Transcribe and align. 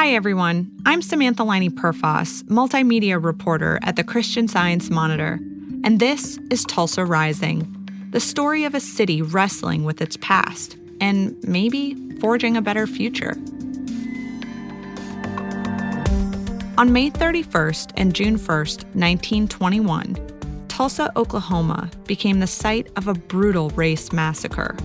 Hi, 0.00 0.10
everyone. 0.10 0.70
I'm 0.86 1.02
Samantha 1.02 1.42
Laine 1.42 1.72
Perfas, 1.72 2.44
multimedia 2.44 3.20
reporter 3.20 3.80
at 3.82 3.96
the 3.96 4.04
Christian 4.04 4.46
Science 4.46 4.90
Monitor, 4.90 5.40
and 5.82 5.98
this 5.98 6.38
is 6.52 6.62
Tulsa 6.62 7.04
Rising, 7.04 7.66
the 8.12 8.20
story 8.20 8.62
of 8.62 8.76
a 8.76 8.80
city 8.80 9.22
wrestling 9.22 9.82
with 9.82 10.00
its 10.00 10.16
past 10.18 10.76
and 11.00 11.36
maybe 11.42 11.96
forging 12.20 12.56
a 12.56 12.62
better 12.62 12.86
future. 12.86 13.32
On 16.78 16.92
May 16.92 17.10
31st 17.10 17.90
and 17.96 18.14
June 18.14 18.38
1st, 18.38 18.84
1921, 18.94 20.16
Tulsa, 20.68 21.10
Oklahoma 21.16 21.90
became 22.06 22.38
the 22.38 22.46
site 22.46 22.88
of 22.94 23.08
a 23.08 23.14
brutal 23.14 23.70
race 23.70 24.12
massacre. 24.12 24.76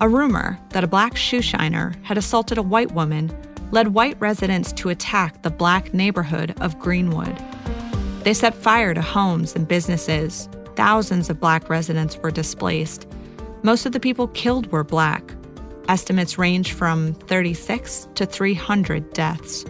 A 0.00 0.08
rumor 0.08 0.58
that 0.70 0.82
a 0.82 0.88
black 0.88 1.12
shoeshiner 1.12 2.02
had 2.06 2.16
assaulted 2.16 2.56
a 2.56 2.62
white 2.62 2.92
woman 2.92 3.30
led 3.70 3.88
white 3.88 4.16
residents 4.20 4.72
to 4.72 4.88
attack 4.88 5.42
the 5.42 5.50
black 5.50 5.94
neighborhood 5.94 6.54
of 6.60 6.78
Greenwood. 6.78 7.36
They 8.24 8.34
set 8.34 8.54
fire 8.54 8.94
to 8.94 9.00
homes 9.00 9.54
and 9.54 9.66
businesses. 9.66 10.48
Thousands 10.76 11.30
of 11.30 11.40
black 11.40 11.70
residents 11.70 12.18
were 12.18 12.30
displaced. 12.30 13.06
Most 13.62 13.86
of 13.86 13.92
the 13.92 14.00
people 14.00 14.28
killed 14.28 14.70
were 14.72 14.84
black. 14.84 15.34
Estimates 15.88 16.38
range 16.38 16.72
from 16.72 17.14
36 17.14 18.08
to 18.14 18.26
300 18.26 19.12
deaths. 19.12 19.64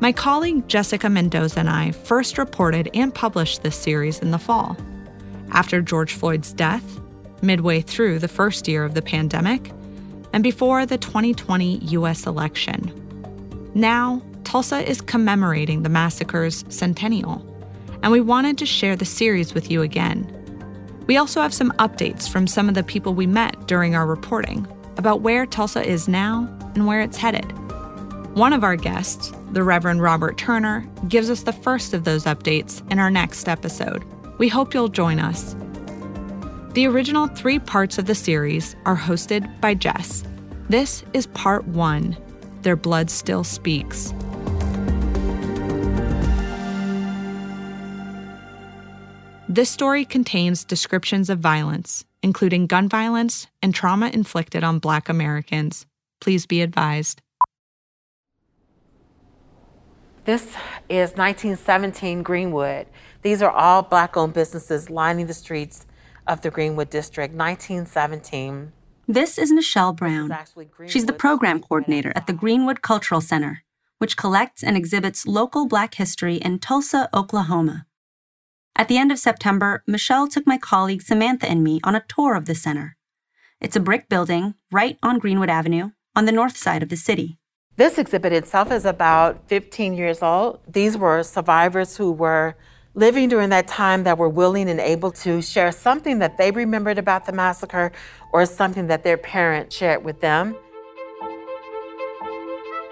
My 0.00 0.12
colleague 0.12 0.66
Jessica 0.66 1.10
Mendoza 1.10 1.60
and 1.60 1.68
I 1.68 1.90
first 1.90 2.38
reported 2.38 2.88
and 2.94 3.14
published 3.14 3.62
this 3.62 3.76
series 3.76 4.18
in 4.20 4.30
the 4.30 4.38
fall. 4.38 4.76
After 5.50 5.82
George 5.82 6.14
Floyd's 6.14 6.52
death, 6.52 7.00
midway 7.42 7.80
through 7.80 8.18
the 8.18 8.28
first 8.28 8.66
year 8.66 8.84
of 8.84 8.94
the 8.94 9.02
pandemic, 9.02 9.72
and 10.32 10.42
before 10.42 10.86
the 10.86 10.98
2020 10.98 11.78
US 11.78 12.26
election. 12.26 13.09
Now, 13.74 14.20
Tulsa 14.44 14.88
is 14.88 15.00
commemorating 15.00 15.82
the 15.82 15.88
massacre's 15.88 16.64
centennial, 16.68 17.46
and 18.02 18.10
we 18.10 18.20
wanted 18.20 18.58
to 18.58 18.66
share 18.66 18.96
the 18.96 19.04
series 19.04 19.54
with 19.54 19.70
you 19.70 19.82
again. 19.82 20.36
We 21.06 21.16
also 21.16 21.40
have 21.40 21.54
some 21.54 21.70
updates 21.78 22.28
from 22.28 22.46
some 22.46 22.68
of 22.68 22.74
the 22.74 22.82
people 22.82 23.14
we 23.14 23.26
met 23.26 23.68
during 23.68 23.94
our 23.94 24.06
reporting 24.06 24.66
about 24.96 25.20
where 25.20 25.46
Tulsa 25.46 25.88
is 25.88 26.08
now 26.08 26.48
and 26.74 26.86
where 26.86 27.00
it's 27.00 27.16
headed. 27.16 27.52
One 28.36 28.52
of 28.52 28.64
our 28.64 28.76
guests, 28.76 29.32
the 29.52 29.62
Reverend 29.62 30.02
Robert 30.02 30.36
Turner, 30.36 30.88
gives 31.08 31.30
us 31.30 31.42
the 31.42 31.52
first 31.52 31.94
of 31.94 32.04
those 32.04 32.24
updates 32.24 32.88
in 32.90 32.98
our 32.98 33.10
next 33.10 33.48
episode. 33.48 34.04
We 34.38 34.48
hope 34.48 34.74
you'll 34.74 34.88
join 34.88 35.20
us. 35.20 35.54
The 36.74 36.86
original 36.86 37.26
three 37.28 37.58
parts 37.58 37.98
of 37.98 38.06
the 38.06 38.14
series 38.14 38.76
are 38.84 38.96
hosted 38.96 39.60
by 39.60 39.74
Jess. 39.74 40.24
This 40.68 41.04
is 41.12 41.26
part 41.28 41.66
one 41.66 42.16
Their 42.62 42.76
Blood 42.76 43.10
Still 43.10 43.44
Speaks. 43.44 44.12
This 49.48 49.68
story 49.68 50.04
contains 50.04 50.62
descriptions 50.62 51.28
of 51.28 51.40
violence, 51.40 52.04
including 52.22 52.68
gun 52.68 52.88
violence 52.88 53.48
and 53.60 53.74
trauma 53.74 54.08
inflicted 54.08 54.62
on 54.62 54.78
Black 54.78 55.08
Americans. 55.08 55.86
Please 56.20 56.46
be 56.46 56.62
advised. 56.62 57.20
This 60.24 60.54
is 60.88 61.16
1917 61.16 62.22
Greenwood. 62.22 62.86
These 63.22 63.42
are 63.42 63.50
all 63.50 63.82
black 63.82 64.16
owned 64.16 64.34
businesses 64.34 64.88
lining 64.88 65.26
the 65.26 65.34
streets 65.34 65.86
of 66.26 66.42
the 66.42 66.50
Greenwood 66.50 66.90
District, 66.90 67.34
1917. 67.34 68.70
This 69.10 69.38
is 69.38 69.50
Michelle 69.50 69.92
Brown. 69.92 70.32
She's 70.86 71.06
the 71.06 71.12
program 71.12 71.58
coordinator 71.58 72.12
at 72.14 72.28
the 72.28 72.32
Greenwood 72.32 72.80
Cultural 72.80 73.20
Center, 73.20 73.64
which 73.98 74.16
collects 74.16 74.62
and 74.62 74.76
exhibits 74.76 75.26
local 75.26 75.66
black 75.66 75.94
history 75.94 76.36
in 76.36 76.60
Tulsa, 76.60 77.08
Oklahoma. 77.12 77.86
At 78.76 78.86
the 78.86 78.98
end 78.98 79.10
of 79.10 79.18
September, 79.18 79.82
Michelle 79.84 80.28
took 80.28 80.46
my 80.46 80.58
colleague 80.58 81.02
Samantha 81.02 81.50
and 81.50 81.64
me 81.64 81.80
on 81.82 81.96
a 81.96 82.04
tour 82.06 82.36
of 82.36 82.44
the 82.44 82.54
center. 82.54 82.96
It's 83.60 83.74
a 83.74 83.80
brick 83.80 84.08
building 84.08 84.54
right 84.70 84.96
on 85.02 85.18
Greenwood 85.18 85.50
Avenue 85.50 85.90
on 86.14 86.26
the 86.26 86.38
north 86.40 86.56
side 86.56 86.84
of 86.84 86.88
the 86.88 86.96
city. 86.96 87.40
This 87.74 87.98
exhibit 87.98 88.32
itself 88.32 88.70
is 88.70 88.84
about 88.84 89.48
15 89.48 89.94
years 89.94 90.22
old. 90.22 90.60
These 90.72 90.96
were 90.96 91.24
survivors 91.24 91.96
who 91.96 92.12
were 92.12 92.54
living 92.94 93.28
during 93.28 93.50
that 93.50 93.68
time 93.68 94.04
that 94.04 94.18
were 94.18 94.28
willing 94.28 94.68
and 94.68 94.80
able 94.80 95.12
to 95.12 95.40
share 95.40 95.70
something 95.70 96.18
that 96.18 96.38
they 96.38 96.50
remembered 96.50 96.98
about 96.98 97.26
the 97.26 97.32
massacre 97.32 97.92
or 98.32 98.44
something 98.44 98.88
that 98.88 99.04
their 99.04 99.16
parent 99.16 99.72
shared 99.72 100.04
with 100.04 100.20
them. 100.20 100.56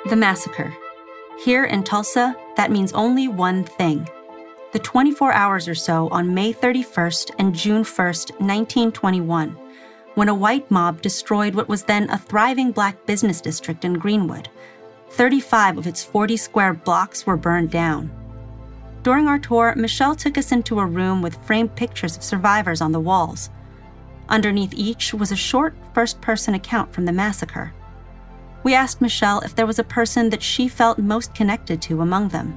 The 0.09 0.17
massacre. 0.17 0.75
Here 1.45 1.65
in 1.65 1.85
Tulsa, 1.85 2.37
that 2.57 2.71
means 2.71 2.93
only 2.93 3.29
one 3.29 3.65
thing. 3.65 4.09
The 4.73 4.79
24 4.79 5.33
hours 5.33 5.67
or 5.67 5.75
so 5.75 6.09
on 6.11 6.35
May 6.35 6.53
31st 6.53 7.31
and 7.39 7.55
June 7.55 7.83
1st, 7.83 8.31
1921, 8.41 9.57
when 10.15 10.29
a 10.29 10.35
white 10.35 10.71
mob 10.71 11.01
destroyed 11.01 11.55
what 11.55 11.69
was 11.69 11.85
then 11.85 12.09
a 12.11 12.19
thriving 12.19 12.71
black 12.73 13.07
business 13.07 13.41
district 13.41 13.85
in 13.85 13.95
Greenwood 13.95 14.49
35 15.11 15.79
of 15.79 15.87
its 15.87 16.05
40 16.05 16.37
square 16.37 16.75
blocks 16.75 17.27
were 17.27 17.37
burned 17.37 17.71
down. 17.71 18.18
During 19.09 19.27
our 19.27 19.39
tour, 19.39 19.73
Michelle 19.75 20.15
took 20.15 20.37
us 20.37 20.53
into 20.53 20.81
a 20.81 20.85
room 20.85 21.23
with 21.23 21.43
framed 21.47 21.75
pictures 21.75 22.15
of 22.15 22.23
survivors 22.23 22.83
on 22.83 22.93
the 22.93 23.01
walls. 23.01 23.49
Underneath 24.29 24.75
each 24.75 25.15
was 25.15 25.33
a 25.33 25.35
short 25.35 25.75
first 25.95 26.21
person 26.21 26.53
account 26.53 26.93
from 26.93 27.07
the 27.07 27.13
massacre. 27.13 27.73
We 28.65 28.75
asked 28.75 29.01
Michelle 29.01 29.41
if 29.41 29.55
there 29.55 29.65
was 29.65 29.79
a 29.79 29.83
person 29.83 30.29
that 30.29 30.43
she 30.43 30.69
felt 30.69 30.99
most 30.99 31.35
connected 31.35 31.81
to 31.81 32.03
among 32.03 32.29
them. 32.29 32.55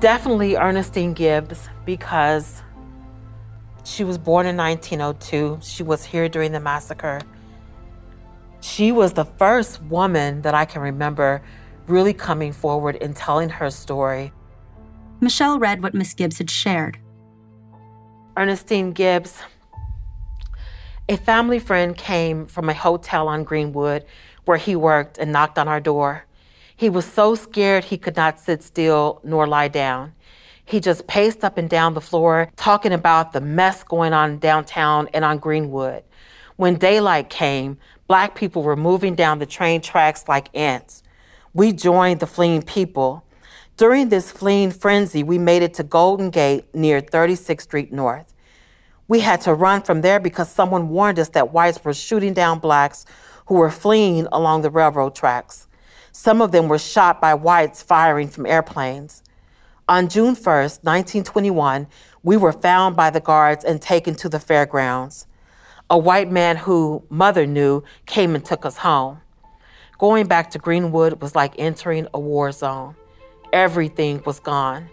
Definitely 0.00 0.56
Ernestine 0.56 1.12
Gibbs, 1.12 1.68
because 1.84 2.62
she 3.84 4.04
was 4.04 4.16
born 4.16 4.46
in 4.46 4.56
1902. 4.56 5.58
She 5.60 5.82
was 5.82 6.02
here 6.02 6.30
during 6.30 6.52
the 6.52 6.60
massacre. 6.60 7.20
She 8.62 8.90
was 8.90 9.12
the 9.12 9.26
first 9.26 9.82
woman 9.82 10.40
that 10.40 10.54
I 10.54 10.64
can 10.64 10.80
remember 10.80 11.42
really 11.86 12.14
coming 12.14 12.54
forward 12.54 12.96
and 13.02 13.14
telling 13.14 13.50
her 13.50 13.68
story. 13.68 14.32
Michelle 15.22 15.60
read 15.60 15.84
what 15.84 15.94
Miss 15.94 16.14
Gibbs 16.14 16.38
had 16.38 16.50
shared. 16.50 16.98
Ernestine 18.36 18.90
Gibbs, 18.90 19.38
a 21.08 21.16
family 21.16 21.60
friend 21.60 21.96
came 21.96 22.44
from 22.44 22.68
a 22.68 22.74
hotel 22.74 23.28
on 23.28 23.44
Greenwood 23.44 24.04
where 24.46 24.56
he 24.56 24.74
worked 24.74 25.18
and 25.18 25.30
knocked 25.30 25.60
on 25.60 25.68
our 25.68 25.78
door. 25.78 26.24
He 26.74 26.90
was 26.90 27.04
so 27.04 27.36
scared 27.36 27.84
he 27.84 27.98
could 27.98 28.16
not 28.16 28.40
sit 28.40 28.64
still 28.64 29.20
nor 29.22 29.46
lie 29.46 29.68
down. 29.68 30.12
He 30.64 30.80
just 30.80 31.06
paced 31.06 31.44
up 31.44 31.56
and 31.56 31.70
down 31.70 31.94
the 31.94 32.00
floor, 32.00 32.50
talking 32.56 32.92
about 32.92 33.32
the 33.32 33.40
mess 33.40 33.84
going 33.84 34.12
on 34.12 34.40
downtown 34.40 35.08
and 35.14 35.24
on 35.24 35.38
Greenwood. 35.38 36.02
When 36.56 36.74
daylight 36.74 37.30
came, 37.30 37.78
black 38.08 38.34
people 38.34 38.64
were 38.64 38.74
moving 38.74 39.14
down 39.14 39.38
the 39.38 39.46
train 39.46 39.82
tracks 39.82 40.26
like 40.26 40.48
ants. 40.52 41.04
We 41.54 41.72
joined 41.72 42.18
the 42.18 42.26
fleeing 42.26 42.62
people. 42.62 43.24
During 43.78 44.10
this 44.10 44.30
fleeing 44.30 44.70
frenzy, 44.70 45.22
we 45.22 45.38
made 45.38 45.62
it 45.62 45.72
to 45.74 45.82
Golden 45.82 46.28
Gate 46.28 46.66
near 46.74 47.00
36th 47.00 47.62
Street 47.62 47.90
North. 47.90 48.34
We 49.08 49.20
had 49.20 49.40
to 49.42 49.54
run 49.54 49.80
from 49.80 50.02
there 50.02 50.20
because 50.20 50.50
someone 50.50 50.90
warned 50.90 51.18
us 51.18 51.30
that 51.30 51.52
whites 51.52 51.82
were 51.82 51.94
shooting 51.94 52.34
down 52.34 52.58
blacks 52.58 53.06
who 53.46 53.54
were 53.54 53.70
fleeing 53.70 54.28
along 54.30 54.60
the 54.60 54.70
railroad 54.70 55.14
tracks. 55.14 55.68
Some 56.12 56.42
of 56.42 56.52
them 56.52 56.68
were 56.68 56.78
shot 56.78 57.18
by 57.18 57.32
whites 57.32 57.82
firing 57.82 58.28
from 58.28 58.44
airplanes. 58.44 59.22
On 59.88 60.08
June 60.08 60.36
1st, 60.36 60.84
1921, 60.84 61.86
we 62.22 62.36
were 62.36 62.52
found 62.52 62.94
by 62.94 63.08
the 63.08 63.20
guards 63.20 63.64
and 63.64 63.80
taken 63.80 64.14
to 64.16 64.28
the 64.28 64.38
fairgrounds 64.38 65.26
a 65.90 65.98
white 65.98 66.30
man 66.30 66.56
who 66.56 67.02
mother 67.10 67.44
knew 67.44 67.82
came 68.06 68.34
and 68.34 68.42
took 68.42 68.64
us 68.64 68.78
home. 68.78 69.20
Going 69.98 70.26
back 70.26 70.50
to 70.52 70.58
Greenwood 70.58 71.20
was 71.20 71.34
like 71.34 71.54
entering 71.58 72.06
a 72.14 72.20
war 72.20 72.50
zone. 72.50 72.96
Everything 73.52 74.22
was 74.24 74.40
gone. 74.40 74.88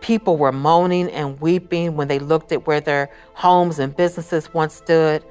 People 0.00 0.36
were 0.36 0.52
moaning 0.52 1.10
and 1.10 1.40
weeping 1.40 1.96
when 1.96 2.08
they 2.08 2.18
looked 2.18 2.52
at 2.52 2.66
where 2.66 2.80
their 2.80 3.08
homes 3.34 3.78
and 3.78 3.96
businesses 3.96 4.52
once 4.52 4.74
stood. 4.74 5.24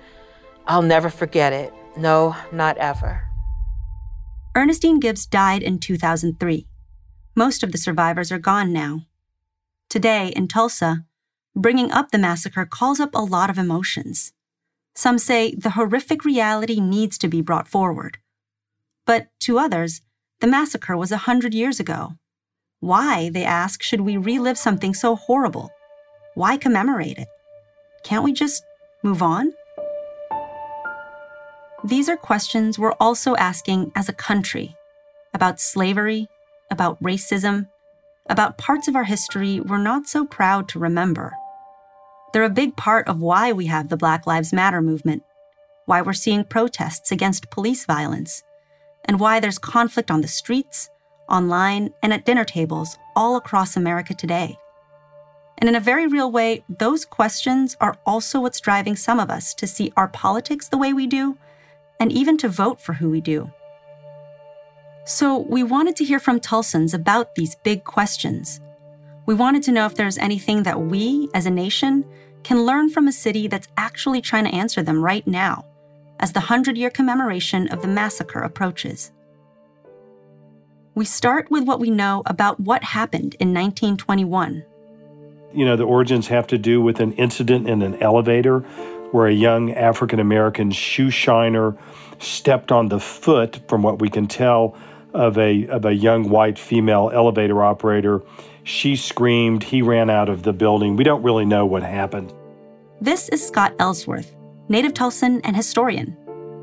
I'll 0.65 0.81
never 0.81 1.09
forget 1.09 1.53
it. 1.53 1.73
No, 1.95 2.35
not 2.51 2.77
ever. 2.77 3.29
Ernestine 4.55 4.99
Gibbs 4.99 5.25
died 5.25 5.61
in 5.61 5.79
2003. 5.79 6.67
Most 7.35 7.63
of 7.63 7.71
the 7.71 7.77
survivors 7.77 8.31
are 8.31 8.39
gone 8.39 8.73
now. 8.73 9.01
Today, 9.89 10.29
in 10.35 10.47
Tulsa, 10.47 11.05
bringing 11.55 11.91
up 11.91 12.09
the 12.09 12.17
massacre 12.17 12.65
calls 12.65 12.99
up 12.99 13.13
a 13.13 13.19
lot 13.19 13.49
of 13.49 13.57
emotions. 13.57 14.33
Some 14.95 15.17
say 15.19 15.53
the 15.55 15.71
horrific 15.71 16.25
reality 16.25 16.79
needs 16.79 17.17
to 17.19 17.27
be 17.27 17.41
brought 17.41 17.67
forward. 17.67 18.17
But 19.05 19.27
to 19.41 19.59
others, 19.59 20.01
the 20.39 20.47
massacre 20.47 20.95
was 20.95 21.11
a 21.11 21.25
hundred 21.25 21.53
years 21.53 21.79
ago. 21.79 22.13
Why, 22.83 23.29
they 23.29 23.45
ask, 23.45 23.81
should 23.81 24.01
we 24.01 24.17
relive 24.17 24.57
something 24.57 24.93
so 24.93 25.15
horrible? 25.15 25.71
Why 26.33 26.57
commemorate 26.57 27.17
it? 27.17 27.29
Can't 28.03 28.25
we 28.25 28.33
just 28.33 28.65
move 29.01 29.21
on? 29.21 29.53
These 31.81 32.09
are 32.09 32.17
questions 32.17 32.77
we're 32.77 32.99
also 32.99 33.37
asking 33.37 33.93
as 33.95 34.09
a 34.09 34.19
country 34.29 34.75
about 35.33 35.61
slavery, 35.61 36.27
about 36.69 37.01
racism, 37.01 37.69
about 38.29 38.57
parts 38.57 38.89
of 38.89 38.97
our 38.97 39.05
history 39.05 39.61
we're 39.61 39.77
not 39.77 40.07
so 40.07 40.25
proud 40.25 40.67
to 40.67 40.77
remember. 40.77 41.31
They're 42.33 42.43
a 42.43 42.49
big 42.49 42.75
part 42.75 43.07
of 43.07 43.21
why 43.21 43.53
we 43.53 43.67
have 43.67 43.87
the 43.87 43.95
Black 43.95 44.27
Lives 44.27 44.51
Matter 44.51 44.81
movement, 44.81 45.23
why 45.85 46.01
we're 46.01 46.11
seeing 46.11 46.43
protests 46.43 47.13
against 47.13 47.49
police 47.49 47.85
violence, 47.85 48.43
and 49.05 49.21
why 49.21 49.39
there's 49.39 49.57
conflict 49.57 50.11
on 50.11 50.19
the 50.19 50.27
streets, 50.27 50.89
online, 51.29 51.93
and 52.01 52.13
at 52.13 52.25
dinner 52.25 52.45
tables 52.45 52.97
all 53.15 53.35
across 53.35 53.75
America 53.75 54.13
today. 54.13 54.57
And 55.57 55.69
in 55.69 55.75
a 55.75 55.79
very 55.79 56.07
real 56.07 56.31
way, 56.31 56.63
those 56.67 57.05
questions 57.05 57.77
are 57.79 57.97
also 58.05 58.41
what's 58.41 58.59
driving 58.59 58.95
some 58.95 59.19
of 59.19 59.29
us 59.29 59.53
to 59.55 59.67
see 59.67 59.93
our 59.95 60.07
politics 60.07 60.67
the 60.67 60.77
way 60.77 60.93
we 60.93 61.07
do, 61.07 61.37
and 61.99 62.11
even 62.11 62.37
to 62.37 62.49
vote 62.49 62.81
for 62.81 62.93
who 62.93 63.09
we 63.09 63.21
do. 63.21 63.51
So, 65.05 65.37
we 65.37 65.63
wanted 65.63 65.95
to 65.97 66.05
hear 66.05 66.19
from 66.19 66.39
Tulsans 66.39 66.93
about 66.93 67.35
these 67.35 67.55
big 67.55 67.83
questions. 67.83 68.61
We 69.25 69.33
wanted 69.33 69.63
to 69.63 69.71
know 69.71 69.85
if 69.85 69.95
there's 69.95 70.17
anything 70.17 70.63
that 70.63 70.81
we, 70.81 71.29
as 71.33 71.45
a 71.45 71.51
nation, 71.51 72.05
can 72.43 72.65
learn 72.65 72.89
from 72.89 73.07
a 73.07 73.13
city 73.13 73.47
that's 73.47 73.67
actually 73.77 74.21
trying 74.21 74.45
to 74.45 74.55
answer 74.55 74.81
them 74.81 75.03
right 75.03 75.25
now, 75.27 75.65
as 76.19 76.33
the 76.33 76.39
100 76.39 76.77
year 76.77 76.89
commemoration 76.89 77.67
of 77.69 77.81
the 77.81 77.87
massacre 77.87 78.39
approaches. 78.39 79.11
We 80.95 81.05
start 81.05 81.49
with 81.49 81.63
what 81.63 81.79
we 81.79 81.89
know 81.89 82.23
about 82.25 82.59
what 82.59 82.83
happened 82.83 83.35
in 83.39 83.53
1921 83.53 84.63
you 85.53 85.65
know, 85.65 85.75
the 85.75 85.83
origins 85.83 86.27
have 86.27 86.47
to 86.47 86.57
do 86.57 86.81
with 86.81 86.99
an 86.99 87.13
incident 87.13 87.69
in 87.69 87.81
an 87.81 88.01
elevator 88.01 88.59
where 89.11 89.27
a 89.27 89.33
young 89.33 89.71
African 89.73 90.19
American 90.19 90.71
shoe 90.71 91.11
shiner 91.11 91.77
stepped 92.19 92.71
on 92.71 92.89
the 92.89 92.99
foot, 92.99 93.61
from 93.67 93.83
what 93.83 93.99
we 93.99 94.09
can 94.09 94.27
tell, 94.27 94.75
of 95.13 95.37
a, 95.37 95.67
of 95.67 95.85
a 95.85 95.93
young 95.93 96.29
white 96.29 96.57
female 96.57 97.11
elevator 97.13 97.63
operator. 97.63 98.23
She 98.63 98.95
screamed, 98.95 99.63
he 99.65 99.81
ran 99.81 100.09
out 100.09 100.29
of 100.29 100.43
the 100.43 100.53
building. 100.53 100.95
We 100.95 101.03
don't 101.03 101.21
really 101.21 101.45
know 101.45 101.65
what 101.65 101.83
happened. 101.83 102.33
This 103.01 103.29
is 103.29 103.45
Scott 103.45 103.75
Ellsworth, 103.77 104.33
native 104.69 104.93
Tulsan 104.93 105.41
and 105.43 105.55
historian. 105.55 106.17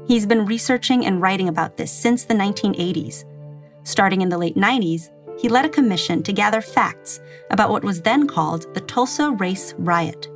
He's 0.08 0.26
been 0.26 0.46
researching 0.46 1.06
and 1.06 1.22
writing 1.22 1.48
about 1.48 1.76
this 1.76 1.92
since 1.92 2.24
the 2.24 2.34
1980s. 2.34 3.24
Starting 3.90 4.20
in 4.20 4.28
the 4.28 4.38
late 4.38 4.54
90s, 4.54 5.10
he 5.36 5.48
led 5.48 5.64
a 5.64 5.68
commission 5.68 6.22
to 6.22 6.32
gather 6.32 6.60
facts 6.60 7.18
about 7.50 7.70
what 7.70 7.82
was 7.82 8.02
then 8.02 8.28
called 8.28 8.72
the 8.72 8.80
Tulsa 8.82 9.32
Race 9.32 9.74
Riot. 9.78 10.28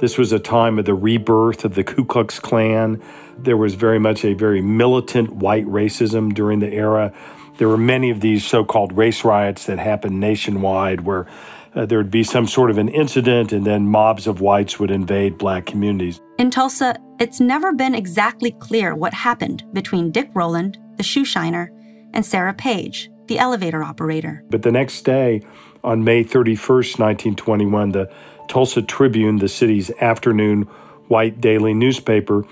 This 0.00 0.16
was 0.16 0.32
a 0.32 0.38
time 0.38 0.78
of 0.78 0.86
the 0.86 0.94
rebirth 0.94 1.66
of 1.66 1.74
the 1.74 1.84
Ku 1.84 2.06
Klux 2.06 2.40
Klan. 2.40 3.02
There 3.36 3.58
was 3.58 3.74
very 3.74 3.98
much 3.98 4.24
a 4.24 4.32
very 4.32 4.62
militant 4.62 5.34
white 5.36 5.66
racism 5.66 6.32
during 6.32 6.60
the 6.60 6.72
era. 6.72 7.12
There 7.58 7.68
were 7.68 7.76
many 7.76 8.08
of 8.08 8.22
these 8.22 8.46
so 8.46 8.64
called 8.64 8.96
race 8.96 9.24
riots 9.24 9.66
that 9.66 9.78
happened 9.78 10.18
nationwide 10.18 11.02
where 11.02 11.26
uh, 11.74 11.84
there 11.84 11.98
would 11.98 12.10
be 12.10 12.24
some 12.24 12.46
sort 12.46 12.70
of 12.70 12.78
an 12.78 12.88
incident 12.88 13.52
and 13.52 13.66
then 13.66 13.88
mobs 13.88 14.26
of 14.26 14.40
whites 14.40 14.80
would 14.80 14.90
invade 14.90 15.36
black 15.36 15.66
communities. 15.66 16.18
In 16.38 16.50
Tulsa, 16.50 16.96
it's 17.20 17.40
never 17.40 17.74
been 17.74 17.94
exactly 17.94 18.52
clear 18.52 18.94
what 18.94 19.12
happened 19.12 19.64
between 19.74 20.10
Dick 20.10 20.30
Rowland, 20.32 20.78
the 20.96 21.02
shoe 21.02 21.26
shiner, 21.26 21.70
and 22.14 22.24
Sarah 22.24 22.54
Page, 22.54 23.10
the 23.26 23.38
elevator 23.38 23.82
operator. 23.82 24.42
But 24.48 24.62
the 24.62 24.72
next 24.72 25.02
day, 25.02 25.42
on 25.82 26.04
May 26.04 26.24
31st, 26.24 26.98
1921, 26.98 27.92
the 27.92 28.10
Tulsa 28.48 28.80
Tribune, 28.80 29.38
the 29.38 29.48
city's 29.48 29.90
afternoon 30.00 30.62
white 31.08 31.40
daily 31.40 31.74
newspaper, 31.74 32.46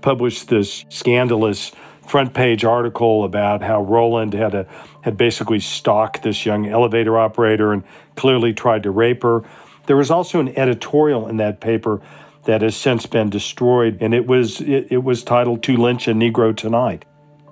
published 0.00 0.48
this 0.48 0.84
scandalous 0.88 1.72
front 2.06 2.32
page 2.32 2.64
article 2.64 3.24
about 3.24 3.62
how 3.62 3.82
Rowland 3.82 4.32
had 4.32 4.54
a, 4.54 4.66
had 5.02 5.18
basically 5.18 5.60
stalked 5.60 6.22
this 6.22 6.46
young 6.46 6.66
elevator 6.66 7.18
operator 7.18 7.72
and 7.72 7.84
clearly 8.16 8.54
tried 8.54 8.84
to 8.84 8.90
rape 8.90 9.22
her. 9.22 9.42
There 9.86 9.96
was 9.96 10.10
also 10.10 10.40
an 10.40 10.56
editorial 10.56 11.28
in 11.28 11.36
that 11.38 11.60
paper 11.60 12.00
that 12.44 12.62
has 12.62 12.76
since 12.76 13.04
been 13.04 13.28
destroyed, 13.28 13.98
and 14.00 14.14
it 14.14 14.26
was 14.26 14.62
it, 14.62 14.86
it 14.90 15.04
was 15.04 15.22
titled 15.22 15.62
"To 15.64 15.76
Lynch 15.76 16.08
a 16.08 16.12
Negro 16.12 16.56
Tonight." 16.56 17.04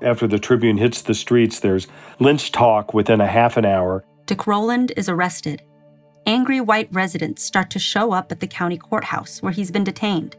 After 0.03 0.27
the 0.27 0.39
Tribune 0.39 0.77
hits 0.77 1.03
the 1.03 1.15
streets, 1.15 1.61
there's 1.61 1.87
lynch 2.19 2.53
talk 2.53 2.93
within 2.93 3.21
a 3.21 3.27
half 3.27 3.57
an 3.57 3.65
hour. 3.65 4.05
Dick 4.27 4.47
Rowland 4.47 4.93
is 4.97 5.09
arrested. 5.09 5.63
Angry 6.27 6.61
white 6.61 6.89
residents 6.93 7.43
start 7.43 7.71
to 7.71 7.79
show 7.79 8.13
up 8.13 8.33
at 8.33 8.41
the 8.41 8.47
county 8.47 8.77
courthouse 8.77 9.41
where 9.43 9.53
he's 9.53 9.71
been 9.71 9.85
detained. 9.85 10.37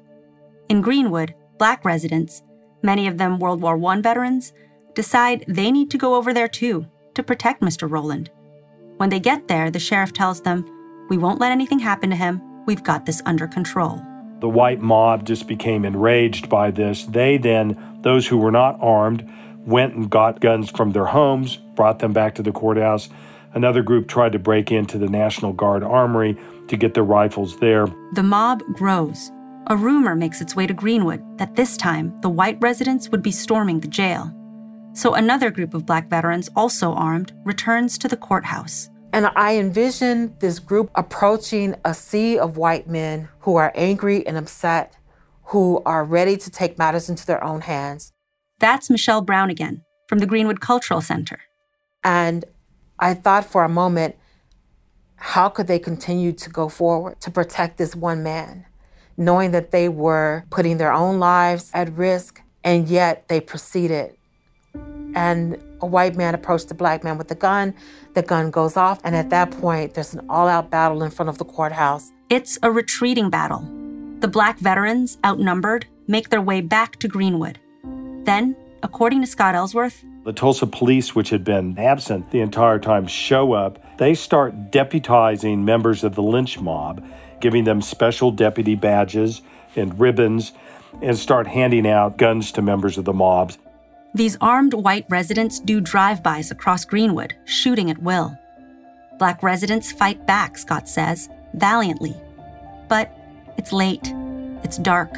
In 0.70 0.82
Greenwood, 0.82 1.34
black 1.58 1.86
residents, 1.86 2.44
many 2.84 3.08
of 3.08 3.18
them 3.18 3.40
World 3.40 3.62
War 3.62 3.82
I 3.92 4.02
veterans, 4.02 4.54
decide 4.94 5.46
they 5.48 5.72
need 5.72 5.90
to 5.92 5.98
go 5.98 6.16
over 6.16 6.34
there 6.34 6.50
too 6.50 6.86
to 7.16 7.24
protect 7.24 7.62
Mr. 7.62 7.90
Rowland. 7.90 8.30
When 8.98 9.10
they 9.10 9.20
get 9.20 9.48
there, 9.48 9.72
the 9.72 9.80
sheriff 9.80 10.14
tells 10.14 10.42
them, 10.42 10.66
We 11.10 11.18
won't 11.18 11.40
let 11.40 11.52
anything 11.52 11.80
happen 11.80 12.10
to 12.10 12.16
him. 12.16 12.42
We've 12.66 12.84
got 12.84 13.06
this 13.06 13.22
under 13.26 13.48
control. 13.48 14.02
The 14.40 14.50
white 14.50 14.82
mob 14.82 15.26
just 15.26 15.48
became 15.48 15.86
enraged 15.86 16.50
by 16.50 16.70
this. 16.70 17.06
They 17.06 17.38
then, 17.38 18.00
those 18.02 18.28
who 18.28 18.38
were 18.38 18.52
not 18.52 18.78
armed, 18.82 19.28
went 19.68 19.94
and 19.94 20.10
got 20.10 20.40
guns 20.40 20.72
from 20.72 20.92
their 20.94 21.06
homes, 21.06 21.58
brought 21.76 22.00
them 22.00 22.14
back 22.14 22.34
to 22.36 22.42
the 22.42 22.52
courthouse. 22.52 23.10
Another 23.54 23.84
group 23.84 24.08
tried 24.08 24.32
to 24.32 24.40
break 24.40 24.72
into 24.72 24.98
the 24.98 25.10
National 25.10 25.54
Guard 25.54 25.84
armory 25.84 26.38
to 26.70 26.78
get 26.78 26.94
their 26.94 27.04
rifles 27.04 27.60
there. 27.60 27.88
The 28.14 28.24
mob 28.24 28.64
grows. 28.74 29.32
A 29.68 29.76
rumor 29.76 30.16
makes 30.16 30.40
its 30.40 30.56
way 30.56 30.66
to 30.66 30.74
Greenwood 30.74 31.22
that 31.38 31.56
this 31.56 31.76
time 31.76 32.20
the 32.22 32.30
white 32.30 32.58
residents 32.62 33.10
would 33.10 33.22
be 33.22 33.32
storming 33.32 33.82
the 33.82 33.88
jail. 33.88 34.34
So 34.94 35.14
another 35.14 35.52
group 35.52 35.74
of 35.74 35.86
black 35.86 36.10
veterans, 36.10 36.50
also 36.56 36.94
armed, 36.94 37.34
returns 37.44 37.98
to 38.00 38.08
the 38.08 38.18
courthouse. 38.18 38.90
And 39.12 39.28
I 39.36 39.58
envision 39.58 40.36
this 40.40 40.60
group 40.60 40.90
approaching 40.96 41.76
a 41.84 41.94
sea 41.94 42.40
of 42.40 42.58
white 42.58 42.88
men 42.88 43.30
who 43.40 43.58
are 43.58 43.74
angry 43.76 44.26
and 44.26 44.38
upset, 44.38 44.96
who 45.46 45.82
are 45.86 46.04
ready 46.04 46.38
to 46.38 46.50
take 46.50 46.78
matters 46.78 47.10
into 47.10 47.26
their 47.26 47.44
own 47.44 47.62
hands. 47.62 48.14
That's 48.60 48.90
Michelle 48.90 49.22
Brown 49.22 49.50
again 49.50 49.84
from 50.08 50.20
the 50.20 50.26
Greenwood 50.26 50.62
Cultural 50.62 51.02
Center. 51.02 51.40
And 52.04 52.44
I 53.00 53.14
thought 53.14 53.46
for 53.46 53.64
a 53.64 53.70
moment, 53.70 54.16
how 55.18 55.50
could 55.50 55.68
they 55.68 55.80
continue 55.80 56.32
to 56.32 56.50
go 56.50 56.70
forward 56.70 57.20
to 57.22 57.32
protect 57.32 57.78
this 57.78 57.96
one 57.96 58.24
man, 58.24 58.66
knowing 59.16 59.52
that 59.52 59.72
they 59.72 59.90
were 59.90 60.46
putting 60.50 60.78
their 60.78 60.92
own 60.92 61.20
lives 61.20 61.70
at 61.74 61.92
risk, 61.94 62.42
and 62.64 62.88
yet 62.88 63.28
they 63.28 63.40
proceeded. 63.40 64.16
And 65.16 65.58
a 65.82 65.86
white 65.86 66.16
man 66.16 66.34
approached 66.34 66.68
the 66.68 66.74
black 66.74 67.04
man 67.04 67.18
with 67.18 67.30
a 67.32 67.36
gun. 67.36 67.76
The 68.14 68.24
gun 68.24 68.50
goes 68.52 68.76
off, 68.76 69.00
and 69.04 69.16
at 69.16 69.30
that 69.30 69.52
point, 69.52 69.94
there's 69.94 70.14
an 70.14 70.26
all 70.30 70.48
out 70.48 70.70
battle 70.70 71.04
in 71.04 71.12
front 71.12 71.30
of 71.30 71.38
the 71.38 71.46
courthouse. 71.46 72.12
It's 72.30 72.58
a 72.64 72.72
retreating 72.72 73.30
battle. 73.30 73.62
The 74.20 74.28
black 74.28 74.60
veterans, 74.60 75.18
outnumbered, 75.26 75.86
make 76.08 76.30
their 76.30 76.42
way 76.42 76.62
back 76.62 76.98
to 76.98 77.08
Greenwood. 77.08 77.60
Then, 78.28 78.58
according 78.84 79.22
to 79.22 79.28
Scott 79.28 79.56
Ellsworth, 79.56 80.04
the 80.26 80.34
Tulsa 80.34 80.68
police, 80.68 81.16
which 81.16 81.30
had 81.30 81.46
been 81.46 81.80
absent 81.80 82.30
the 82.32 82.42
entire 82.42 82.78
time, 82.78 83.08
show 83.08 83.54
up. 83.54 83.80
They 83.98 84.16
start 84.16 84.70
deputizing 84.70 85.60
members 85.60 86.04
of 86.04 86.16
the 86.16 86.22
lynch 86.22 86.60
mob, 86.60 87.02
giving 87.40 87.64
them 87.64 87.82
special 87.82 88.32
deputy 88.32 88.76
badges 88.76 89.42
and 89.78 89.98
ribbons, 89.98 90.52
and 91.02 91.18
start 91.18 91.48
handing 91.48 91.88
out 91.88 92.18
guns 92.18 92.52
to 92.52 92.62
members 92.62 92.98
of 92.98 93.06
the 93.06 93.14
mobs. 93.14 93.58
These 94.14 94.36
armed 94.42 94.74
white 94.74 95.06
residents 95.08 95.58
do 95.62 95.80
drive 95.80 96.22
bys 96.22 96.52
across 96.52 96.84
Greenwood, 96.84 97.34
shooting 97.46 97.90
at 97.90 98.04
will. 98.04 98.38
Black 99.20 99.42
residents 99.42 99.94
fight 99.94 100.28
back, 100.28 100.58
Scott 100.58 100.90
says, 100.90 101.30
valiantly. 101.54 102.16
But 102.90 103.10
it's 103.58 103.72
late, 103.72 104.14
it's 104.66 104.78
dark, 104.78 105.14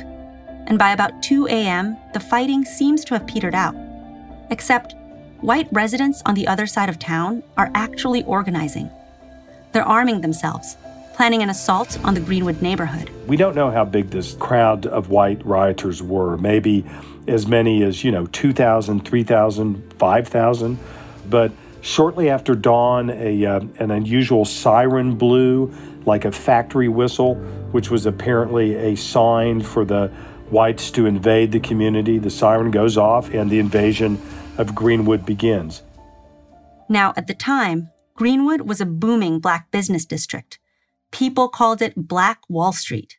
and 0.69 0.77
by 0.77 0.91
about 0.91 1.21
2 1.23 1.47
a.m., 1.47 1.97
the 2.13 2.19
fighting 2.19 2.63
seems 2.63 3.03
to 3.05 3.15
have 3.15 3.25
petered 3.25 3.55
out. 3.55 3.75
Except, 4.51 4.95
white 5.41 5.67
residents 5.71 6.21
on 6.25 6.35
the 6.35 6.47
other 6.47 6.67
side 6.67 6.89
of 6.89 6.99
town 6.99 7.43
are 7.57 7.71
actually 7.73 8.23
organizing. 8.23 8.89
They're 9.71 9.83
arming 9.83 10.21
themselves, 10.21 10.77
planning 11.15 11.41
an 11.41 11.49
assault 11.49 11.99
on 12.03 12.13
the 12.13 12.19
Greenwood 12.19 12.61
neighborhood. 12.61 13.09
We 13.27 13.35
don't 13.35 13.55
know 13.55 13.71
how 13.71 13.83
big 13.83 14.11
this 14.11 14.35
crowd 14.35 14.85
of 14.85 15.09
white 15.09 15.43
rioters 15.45 16.03
were. 16.03 16.37
Maybe 16.37 16.85
as 17.27 17.47
many 17.47 17.83
as, 17.83 18.03
you 18.03 18.11
know, 18.11 18.27
2,000, 18.27 19.05
3,000, 19.05 19.93
5,000. 19.93 20.79
But 21.29 21.51
shortly 21.81 22.29
after 22.29 22.53
dawn, 22.53 23.09
a, 23.09 23.45
uh, 23.45 23.59
an 23.79 23.91
unusual 23.91 24.45
siren 24.45 25.15
blew, 25.15 25.73
like 26.05 26.25
a 26.25 26.31
factory 26.31 26.87
whistle, 26.87 27.35
which 27.71 27.91
was 27.91 28.05
apparently 28.05 28.75
a 28.75 28.95
sign 28.95 29.61
for 29.61 29.85
the 29.85 30.11
whites 30.51 30.91
to 30.91 31.05
invade 31.05 31.51
the 31.51 31.59
community. 31.59 32.17
The 32.17 32.29
siren 32.29 32.71
goes 32.71 32.97
off, 32.97 33.33
and 33.33 33.49
the 33.49 33.59
invasion 33.59 34.21
of 34.57 34.75
Greenwood 34.75 35.25
begins. 35.25 35.83
Now, 36.89 37.13
at 37.15 37.27
the 37.27 37.33
time, 37.33 37.91
Greenwood 38.15 38.61
was 38.61 38.81
a 38.81 38.85
booming 38.85 39.39
black 39.39 39.71
business 39.71 40.05
district. 40.05 40.59
People 41.11 41.47
called 41.47 41.81
it 41.81 41.95
Black 41.95 42.41
Wall 42.49 42.73
Street. 42.73 43.17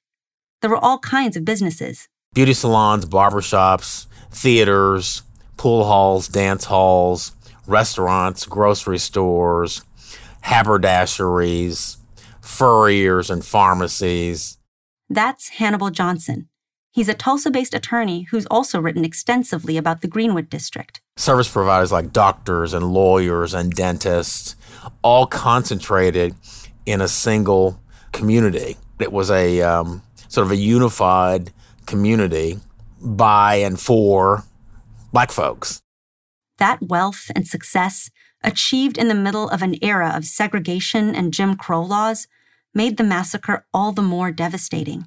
There 0.60 0.70
were 0.70 0.76
all 0.76 0.98
kinds 0.98 1.36
of 1.36 1.44
businesses 1.44 2.08
beauty 2.34 2.52
salons, 2.52 3.06
barbershops, 3.06 4.06
theaters, 4.30 5.22
pool 5.56 5.84
halls, 5.84 6.28
dance 6.28 6.66
halls, 6.66 7.32
restaurants, 7.66 8.44
grocery 8.44 8.98
stores, 8.98 9.82
haberdasheries, 10.44 11.96
furriers, 12.40 13.30
and 13.30 13.44
pharmacies. 13.44 14.58
That's 15.08 15.48
Hannibal 15.48 15.90
Johnson. 15.90 16.49
He's 16.92 17.08
a 17.08 17.14
Tulsa 17.14 17.50
based 17.50 17.74
attorney 17.74 18.22
who's 18.30 18.46
also 18.46 18.80
written 18.80 19.04
extensively 19.04 19.76
about 19.76 20.00
the 20.00 20.08
Greenwood 20.08 20.50
District. 20.50 21.00
Service 21.16 21.48
providers 21.48 21.92
like 21.92 22.12
doctors 22.12 22.74
and 22.74 22.92
lawyers 22.92 23.54
and 23.54 23.72
dentists, 23.72 24.56
all 25.02 25.26
concentrated 25.26 26.34
in 26.86 27.00
a 27.00 27.06
single 27.06 27.80
community. 28.12 28.76
It 28.98 29.12
was 29.12 29.30
a 29.30 29.60
um, 29.62 30.02
sort 30.28 30.46
of 30.46 30.50
a 30.50 30.56
unified 30.56 31.52
community 31.86 32.58
by 33.00 33.56
and 33.56 33.78
for 33.78 34.44
black 35.12 35.30
folks. 35.30 35.80
That 36.58 36.82
wealth 36.82 37.30
and 37.34 37.46
success, 37.46 38.10
achieved 38.42 38.98
in 38.98 39.08
the 39.08 39.14
middle 39.14 39.48
of 39.48 39.62
an 39.62 39.76
era 39.82 40.12
of 40.14 40.24
segregation 40.24 41.14
and 41.14 41.32
Jim 41.32 41.56
Crow 41.56 41.82
laws, 41.82 42.26
made 42.74 42.96
the 42.96 43.04
massacre 43.04 43.66
all 43.72 43.92
the 43.92 44.02
more 44.02 44.32
devastating. 44.32 45.06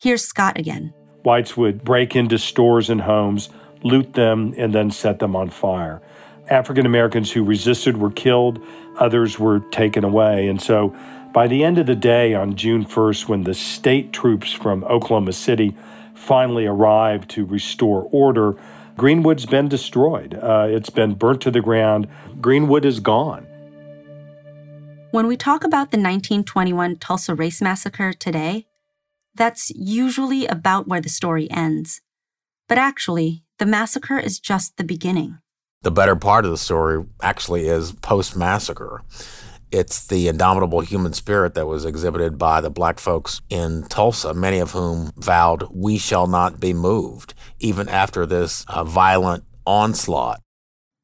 Here's 0.00 0.24
Scott 0.24 0.58
again. 0.58 0.92
Whites 1.22 1.56
would 1.56 1.84
break 1.84 2.16
into 2.16 2.38
stores 2.38 2.90
and 2.90 3.00
homes, 3.00 3.48
loot 3.82 4.14
them, 4.14 4.54
and 4.56 4.74
then 4.74 4.90
set 4.90 5.18
them 5.18 5.36
on 5.36 5.50
fire. 5.50 6.02
African 6.48 6.86
Americans 6.86 7.30
who 7.32 7.44
resisted 7.44 7.96
were 7.96 8.10
killed, 8.10 8.60
others 8.98 9.38
were 9.38 9.60
taken 9.70 10.04
away. 10.04 10.48
And 10.48 10.60
so 10.60 10.94
by 11.32 11.46
the 11.46 11.64
end 11.64 11.78
of 11.78 11.86
the 11.86 11.94
day 11.94 12.34
on 12.34 12.56
June 12.56 12.84
1st, 12.84 13.28
when 13.28 13.44
the 13.44 13.54
state 13.54 14.12
troops 14.12 14.52
from 14.52 14.84
Oklahoma 14.84 15.32
City 15.32 15.76
finally 16.14 16.66
arrived 16.66 17.30
to 17.30 17.44
restore 17.44 18.08
order, 18.12 18.56
Greenwood's 18.96 19.46
been 19.46 19.68
destroyed. 19.68 20.34
Uh, 20.34 20.66
it's 20.68 20.90
been 20.90 21.14
burnt 21.14 21.40
to 21.42 21.50
the 21.50 21.60
ground. 21.60 22.06
Greenwood 22.40 22.84
is 22.84 23.00
gone. 23.00 23.46
When 25.12 25.26
we 25.26 25.36
talk 25.36 25.64
about 25.64 25.90
the 25.90 25.98
1921 25.98 26.96
Tulsa 26.96 27.34
Race 27.34 27.60
Massacre 27.60 28.12
today, 28.12 28.66
that's 29.34 29.70
usually 29.70 30.46
about 30.46 30.88
where 30.88 31.00
the 31.00 31.08
story 31.08 31.50
ends. 31.50 32.00
But 32.68 32.78
actually, 32.78 33.44
the 33.58 33.66
massacre 33.66 34.18
is 34.18 34.38
just 34.38 34.76
the 34.76 34.84
beginning. 34.84 35.38
The 35.82 35.90
better 35.90 36.16
part 36.16 36.44
of 36.44 36.50
the 36.50 36.58
story 36.58 37.04
actually 37.20 37.66
is 37.66 37.92
post 37.92 38.36
massacre. 38.36 39.02
It's 39.72 40.06
the 40.06 40.28
indomitable 40.28 40.80
human 40.80 41.14
spirit 41.14 41.54
that 41.54 41.66
was 41.66 41.84
exhibited 41.84 42.36
by 42.36 42.60
the 42.60 42.70
black 42.70 43.00
folks 43.00 43.40
in 43.48 43.84
Tulsa, 43.84 44.34
many 44.34 44.58
of 44.58 44.72
whom 44.72 45.12
vowed, 45.16 45.64
We 45.72 45.96
shall 45.96 46.26
not 46.26 46.60
be 46.60 46.74
moved, 46.74 47.34
even 47.58 47.88
after 47.88 48.26
this 48.26 48.64
uh, 48.68 48.84
violent 48.84 49.44
onslaught. 49.66 50.40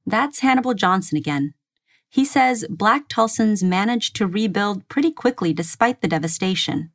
That's 0.07 0.41
Hannibal 0.41 0.75
Johnson 0.75 1.17
again. 1.17 1.55
He 2.11 2.25
says 2.25 2.67
black 2.71 3.09
Tulsans 3.09 3.63
managed 3.63 4.15
to 4.17 4.27
rebuild 4.27 4.89
pretty 4.89 5.13
quickly 5.13 5.53
despite 5.53 6.01
the 6.01 6.09
devastation. 6.09 6.91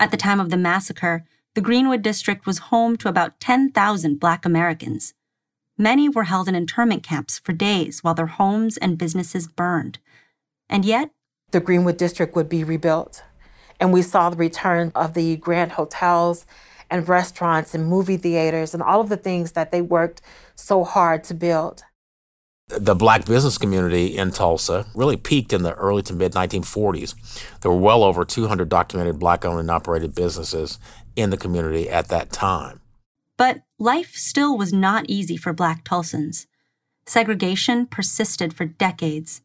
At 0.00 0.10
the 0.10 0.16
time 0.16 0.40
of 0.40 0.48
the 0.48 0.56
massacre, 0.56 1.26
the 1.54 1.60
Greenwood 1.60 2.00
District 2.00 2.46
was 2.46 2.70
home 2.72 2.96
to 2.96 3.08
about 3.08 3.38
10,000 3.38 4.18
black 4.18 4.46
Americans. 4.46 5.12
Many 5.76 6.08
were 6.08 6.24
held 6.24 6.48
in 6.48 6.54
internment 6.54 7.02
camps 7.02 7.38
for 7.38 7.52
days 7.52 8.02
while 8.02 8.14
their 8.14 8.26
homes 8.26 8.78
and 8.78 8.96
businesses 8.96 9.46
burned. 9.46 9.98
And 10.70 10.86
yet, 10.86 11.10
the 11.50 11.60
Greenwood 11.60 11.98
District 11.98 12.34
would 12.34 12.48
be 12.48 12.64
rebuilt. 12.64 13.22
And 13.78 13.92
we 13.92 14.00
saw 14.00 14.30
the 14.30 14.36
return 14.36 14.90
of 14.94 15.12
the 15.12 15.36
grand 15.36 15.72
hotels 15.72 16.46
and 16.88 17.06
restaurants 17.06 17.74
and 17.74 17.86
movie 17.86 18.16
theaters 18.16 18.72
and 18.72 18.82
all 18.82 19.02
of 19.02 19.10
the 19.10 19.18
things 19.18 19.52
that 19.52 19.70
they 19.70 19.82
worked 19.82 20.22
so 20.54 20.82
hard 20.82 21.24
to 21.24 21.34
build. 21.34 21.82
The 22.78 22.94
black 22.94 23.26
business 23.26 23.58
community 23.58 24.16
in 24.16 24.30
Tulsa 24.30 24.86
really 24.94 25.16
peaked 25.16 25.52
in 25.52 25.62
the 25.62 25.74
early 25.74 26.02
to 26.04 26.14
mid 26.14 26.32
1940s. 26.32 27.14
There 27.60 27.70
were 27.70 27.76
well 27.76 28.04
over 28.04 28.24
200 28.24 28.68
documented 28.68 29.18
black 29.18 29.44
owned 29.44 29.60
and 29.60 29.70
operated 29.70 30.14
businesses 30.14 30.78
in 31.16 31.30
the 31.30 31.36
community 31.36 31.90
at 31.90 32.08
that 32.08 32.30
time. 32.30 32.80
But 33.36 33.62
life 33.78 34.14
still 34.14 34.56
was 34.56 34.72
not 34.72 35.06
easy 35.08 35.36
for 35.36 35.52
black 35.52 35.84
Tulsans. 35.84 36.46
Segregation 37.06 37.86
persisted 37.86 38.54
for 38.54 38.66
decades. 38.66 39.42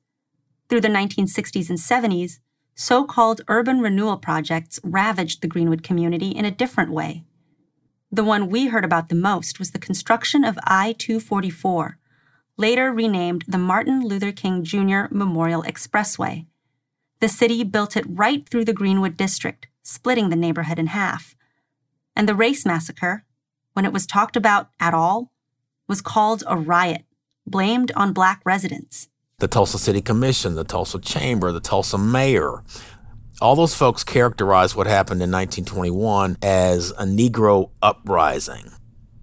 Through 0.69 0.81
the 0.81 0.87
1960s 0.87 1.69
and 1.69 1.79
70s, 1.79 2.39
so 2.75 3.05
called 3.05 3.41
urban 3.47 3.79
renewal 3.79 4.17
projects 4.17 4.79
ravaged 4.83 5.41
the 5.41 5.47
Greenwood 5.47 5.81
community 5.81 6.29
in 6.29 6.45
a 6.45 6.51
different 6.51 6.91
way. 6.91 7.23
The 8.11 8.23
one 8.23 8.49
we 8.49 8.67
heard 8.67 8.85
about 8.85 9.09
the 9.09 9.15
most 9.15 9.59
was 9.59 9.71
the 9.71 9.79
construction 9.79 10.43
of 10.43 10.59
I 10.63 10.93
244, 10.93 11.97
later 12.57 12.91
renamed 12.91 13.43
the 13.47 13.57
Martin 13.57 14.01
Luther 14.01 14.31
King 14.31 14.63
Jr. 14.63 15.03
Memorial 15.11 15.63
Expressway. 15.63 16.45
The 17.19 17.29
city 17.29 17.63
built 17.63 17.95
it 17.95 18.05
right 18.07 18.47
through 18.47 18.65
the 18.65 18.73
Greenwood 18.73 19.17
district, 19.17 19.67
splitting 19.83 20.29
the 20.29 20.35
neighborhood 20.35 20.79
in 20.79 20.87
half. 20.87 21.35
And 22.15 22.29
the 22.29 22.35
race 22.35 22.65
massacre, 22.65 23.25
when 23.73 23.85
it 23.85 23.93
was 23.93 24.05
talked 24.05 24.35
about 24.35 24.69
at 24.79 24.93
all, 24.93 25.31
was 25.87 26.01
called 26.01 26.43
a 26.47 26.57
riot, 26.57 27.03
blamed 27.45 27.91
on 27.95 28.13
black 28.13 28.41
residents 28.45 29.09
the 29.39 29.47
Tulsa 29.49 29.77
City 29.77 30.01
Commission, 30.01 30.55
the 30.55 30.63
Tulsa 30.63 30.99
Chamber, 30.99 31.51
the 31.51 31.59
Tulsa 31.59 31.97
Mayor. 31.97 32.63
All 33.41 33.55
those 33.55 33.75
folks 33.75 34.03
characterized 34.03 34.75
what 34.75 34.87
happened 34.87 35.21
in 35.21 35.29
1921 35.29 36.37
as 36.41 36.91
a 36.91 37.03
Negro 37.03 37.71
uprising. 37.81 38.71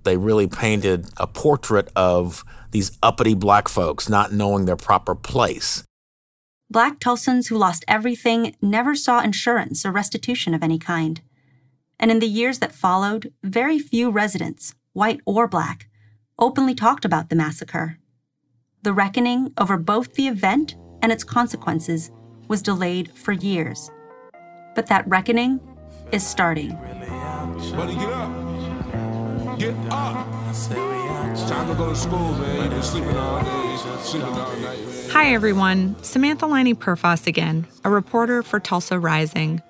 They 0.03 0.19
really 0.19 0.49
painted 0.49 1.07
a 1.17 1.27
portrait 1.27 1.89
of 1.97 2.45
these 2.73 2.99
uppity 3.03 3.35
black 3.35 3.69
folks 3.69 4.09
not 4.09 4.33
knowing 4.33 4.65
their 4.65 4.77
proper 4.77 5.15
place. 5.15 5.85
Black 6.71 6.99
Tulsans 6.99 7.49
who 7.49 7.57
lost 7.57 7.85
everything 7.87 8.57
never 8.61 8.95
saw 8.95 9.21
insurance 9.21 9.87
or 9.87 9.93
restitution 9.93 10.55
of 10.55 10.63
any 10.63 10.79
kind. 10.79 11.21
And 12.01 12.11
in 12.11 12.19
the 12.19 12.27
years 12.27 12.59
that 12.59 12.75
followed, 12.75 13.33
very 13.43 13.79
few 13.79 14.11
residents, 14.11 14.75
white 14.93 15.21
or 15.25 15.47
black, 15.47 15.89
openly 16.39 16.75
talked 16.75 17.05
about 17.05 17.29
the 17.29 17.37
massacre 17.37 17.99
the 18.83 18.93
reckoning 18.93 19.53
over 19.59 19.77
both 19.77 20.15
the 20.15 20.27
event 20.27 20.75
and 21.03 21.13
its 21.13 21.23
consequences 21.23 22.11
was 22.49 22.63
delayed 22.63 23.13
for 23.13 23.33
years. 23.33 23.91
But 24.75 24.89
that 24.89 25.07
reckoning 25.07 25.61
is 26.11 26.27
starting. 26.27 26.73
Buddy, 27.77 27.95
get 29.59 29.75
up. 29.91 30.27
Time 31.49 31.69
to 31.69 31.75
go 31.75 31.89
to 31.89 31.97
school, 31.97 32.33
man. 32.33 32.63
You've 32.63 32.71
been 32.71 32.83
sleeping 32.83 33.17
all 33.17 33.43
day, 33.43 33.77
sleeping 34.03 34.29
all 34.29 34.57
night, 34.57 34.79
man. 34.81 35.11
Hi, 35.11 35.33
everyone. 35.35 36.03
Samantha 36.03 36.47
Laine 36.47 36.75
Perfas 36.75 37.27
again, 37.27 37.67
a 37.85 37.91
reporter 37.91 38.43
for 38.43 38.61
Tulsa 38.61 38.99
Rising. 38.99 39.63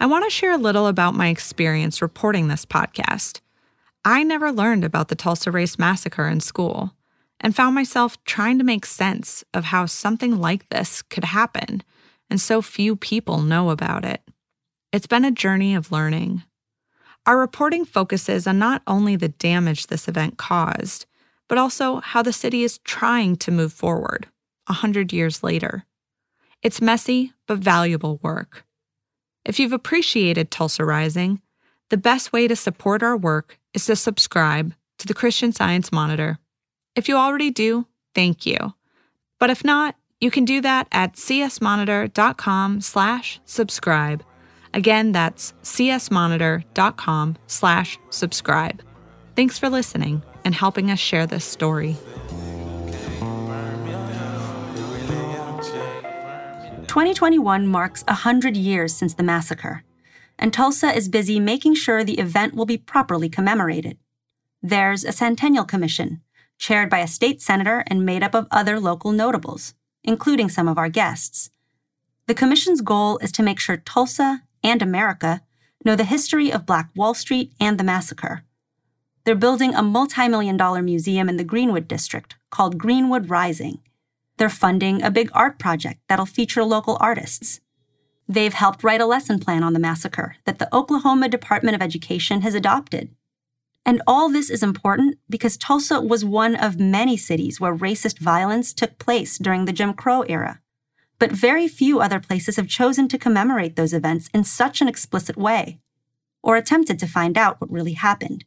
I 0.00 0.06
want 0.06 0.24
to 0.24 0.30
share 0.30 0.52
a 0.52 0.58
little 0.58 0.86
about 0.86 1.14
my 1.14 1.28
experience 1.28 2.00
reporting 2.00 2.48
this 2.48 2.64
podcast. 2.64 3.40
I 4.04 4.22
never 4.22 4.50
learned 4.50 4.84
about 4.84 5.08
the 5.08 5.14
Tulsa 5.14 5.50
Race 5.50 5.78
Massacre 5.78 6.26
in 6.26 6.40
school 6.40 6.94
and 7.40 7.54
found 7.56 7.74
myself 7.74 8.22
trying 8.24 8.58
to 8.58 8.64
make 8.64 8.86
sense 8.86 9.44
of 9.52 9.64
how 9.64 9.86
something 9.86 10.38
like 10.38 10.68
this 10.70 11.02
could 11.02 11.24
happen, 11.24 11.82
and 12.28 12.40
so 12.40 12.62
few 12.62 12.96
people 12.96 13.40
know 13.40 13.70
about 13.70 14.04
it. 14.04 14.22
It's 14.92 15.06
been 15.06 15.24
a 15.24 15.30
journey 15.30 15.74
of 15.74 15.92
learning. 15.92 16.42
Our 17.26 17.38
reporting 17.38 17.84
focuses 17.84 18.46
on 18.46 18.58
not 18.58 18.82
only 18.86 19.16
the 19.16 19.28
damage 19.28 19.86
this 19.86 20.08
event 20.08 20.38
caused, 20.38 21.06
but 21.48 21.58
also 21.58 22.00
how 22.00 22.22
the 22.22 22.32
city 22.32 22.62
is 22.62 22.78
trying 22.78 23.36
to 23.36 23.50
move 23.50 23.72
forward 23.72 24.28
a 24.68 24.72
hundred 24.72 25.12
years 25.12 25.42
later. 25.42 25.84
It's 26.62 26.80
messy 26.80 27.32
but 27.46 27.58
valuable 27.58 28.18
work. 28.22 28.64
If 29.44 29.58
you've 29.58 29.72
appreciated 29.72 30.50
Tulsa 30.50 30.84
Rising, 30.84 31.40
the 31.88 31.96
best 31.96 32.32
way 32.32 32.46
to 32.46 32.56
support 32.56 33.02
our 33.02 33.16
work 33.16 33.58
is 33.74 33.86
to 33.86 33.96
subscribe 33.96 34.74
to 34.98 35.06
the 35.06 35.14
Christian 35.14 35.52
Science 35.52 35.90
Monitor 35.90 36.38
if 36.96 37.08
you 37.08 37.16
already 37.16 37.50
do, 37.50 37.86
thank 38.14 38.46
you. 38.46 38.74
But 39.38 39.50
if 39.50 39.64
not, 39.64 39.96
you 40.20 40.30
can 40.30 40.44
do 40.44 40.60
that 40.60 40.88
at 40.92 41.14
csmonitor.com 41.14 42.80
slash 42.80 43.40
subscribe. 43.44 44.24
Again, 44.72 45.12
that's 45.12 45.52
csmonitor.com 45.62 47.36
slash 47.46 47.98
subscribe. 48.10 48.82
Thanks 49.36 49.58
for 49.58 49.68
listening 49.68 50.22
and 50.44 50.54
helping 50.54 50.90
us 50.90 50.98
share 50.98 51.26
this 51.26 51.44
story. 51.44 51.96
Twenty 56.86 57.14
twenty 57.14 57.38
one 57.38 57.66
marks 57.66 58.04
a 58.08 58.14
hundred 58.14 58.56
years 58.56 58.92
since 58.94 59.14
the 59.14 59.22
massacre, 59.22 59.84
and 60.38 60.52
Tulsa 60.52 60.92
is 60.92 61.08
busy 61.08 61.38
making 61.38 61.74
sure 61.76 62.02
the 62.02 62.18
event 62.18 62.54
will 62.54 62.66
be 62.66 62.76
properly 62.76 63.28
commemorated. 63.28 63.96
There's 64.60 65.04
a 65.04 65.12
Centennial 65.12 65.64
Commission, 65.64 66.20
chaired 66.58 66.90
by 66.90 66.98
a 66.98 67.06
state 67.06 67.40
senator 67.40 67.84
and 67.86 68.04
made 68.04 68.24
up 68.24 68.34
of 68.34 68.48
other 68.50 68.80
local 68.80 69.12
notables, 69.12 69.74
including 70.02 70.48
some 70.48 70.66
of 70.66 70.78
our 70.78 70.88
guests. 70.88 71.50
The 72.26 72.34
commission's 72.34 72.80
goal 72.80 73.18
is 73.18 73.30
to 73.32 73.42
make 73.42 73.60
sure 73.60 73.76
Tulsa 73.76 74.42
and 74.62 74.82
America 74.82 75.42
know 75.84 75.96
the 75.96 76.04
history 76.04 76.52
of 76.52 76.66
Black 76.66 76.90
Wall 76.94 77.14
Street 77.14 77.52
and 77.60 77.78
the 77.78 77.84
massacre. 77.84 78.44
They're 79.24 79.34
building 79.34 79.74
a 79.74 79.82
multi 79.82 80.28
million 80.28 80.56
dollar 80.56 80.82
museum 80.82 81.28
in 81.28 81.36
the 81.36 81.44
Greenwood 81.44 81.88
district 81.88 82.36
called 82.50 82.78
Greenwood 82.78 83.30
Rising. 83.30 83.80
They're 84.38 84.48
funding 84.48 85.02
a 85.02 85.10
big 85.10 85.30
art 85.34 85.58
project 85.58 86.00
that'll 86.08 86.26
feature 86.26 86.64
local 86.64 86.96
artists. 87.00 87.60
They've 88.26 88.54
helped 88.54 88.84
write 88.84 89.00
a 89.00 89.06
lesson 89.06 89.38
plan 89.38 89.62
on 89.62 89.72
the 89.72 89.80
massacre 89.80 90.36
that 90.44 90.58
the 90.58 90.74
Oklahoma 90.74 91.28
Department 91.28 91.74
of 91.74 91.82
Education 91.82 92.42
has 92.42 92.54
adopted. 92.54 93.14
And 93.84 94.02
all 94.06 94.28
this 94.28 94.50
is 94.50 94.62
important 94.62 95.18
because 95.28 95.56
Tulsa 95.56 96.00
was 96.00 96.24
one 96.24 96.54
of 96.54 96.78
many 96.78 97.16
cities 97.16 97.60
where 97.60 97.74
racist 97.74 98.18
violence 98.18 98.72
took 98.72 98.98
place 98.98 99.36
during 99.36 99.64
the 99.64 99.72
Jim 99.72 99.94
Crow 99.94 100.22
era. 100.22 100.60
But 101.20 101.30
very 101.30 101.68
few 101.68 102.00
other 102.00 102.18
places 102.18 102.56
have 102.56 102.66
chosen 102.66 103.06
to 103.08 103.18
commemorate 103.18 103.76
those 103.76 103.92
events 103.92 104.28
in 104.34 104.42
such 104.42 104.80
an 104.80 104.88
explicit 104.88 105.36
way, 105.36 105.78
or 106.42 106.56
attempted 106.56 106.98
to 106.98 107.06
find 107.06 107.38
out 107.38 107.60
what 107.60 107.70
really 107.70 107.92
happened. 107.92 108.44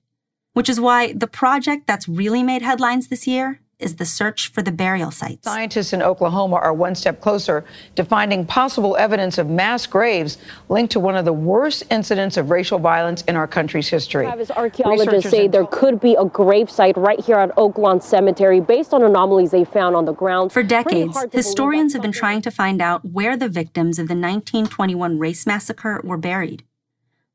Which 0.54 0.68
is 0.68 0.82
why 0.82 1.14
the 1.14 1.28
project 1.28 1.88
that's 1.88 2.10
really 2.10 2.44
made 2.44 2.64
headlines 2.64 3.08
this 3.08 3.26
year 3.28 3.62
is 3.80 3.96
the 3.96 4.06
search 4.06 4.52
for 4.52 4.62
the 4.62 4.72
burial 4.72 5.12
sites. 5.12 5.44
Scientists 5.44 5.94
in 5.94 6.02
Oklahoma 6.02 6.56
are 6.56 6.74
one 6.74 6.96
step 6.96 7.22
closer 7.22 7.66
to 7.96 8.04
finding 8.04 8.46
possible 8.46 8.96
evidence 8.98 9.38
of 9.38 9.50
mass 9.50 9.86
graves 9.86 10.38
linked 10.70 10.92
to 10.94 11.00
one 11.00 11.16
of 11.16 11.26
the 11.26 11.34
worst 11.34 11.84
incidents 11.92 12.38
of 12.38 12.50
racial 12.50 12.80
violence 12.80 13.22
in 13.24 13.36
our 13.36 13.48
country's 13.48 13.90
history. 13.90 14.26
Travis, 14.26 14.52
archaeologists 14.52 15.30
say 15.30 15.48
there 15.48 15.66
could 15.66 16.00
be 16.00 16.16
a 16.16 16.26
grave 16.26 16.70
site 16.70 16.98
right 16.98 17.20
here 17.20 17.38
at 17.38 17.56
Oaklawn 17.56 18.02
Cemetery 18.02 18.60
based 18.60 18.94
on 18.94 19.04
anomalies 19.04 19.52
they 19.52 19.66
found 19.66 19.96
on 19.96 20.06
the 20.06 20.14
ground. 20.14 20.52
For 20.52 20.64
decades, 20.64 21.18
historians 21.32 21.94
have 21.94 22.02
been 22.02 22.12
trying 22.12 22.42
to 22.44 22.52
find 22.52 22.82
out 22.82 23.04
where 23.06 23.36
the 23.36 23.50
victims 23.50 24.00
of 24.00 24.08
the 24.08 24.16
1921 24.16 25.20
race 25.20 25.46
massacre 25.46 26.02
were 26.04 26.18
buried. 26.18 26.64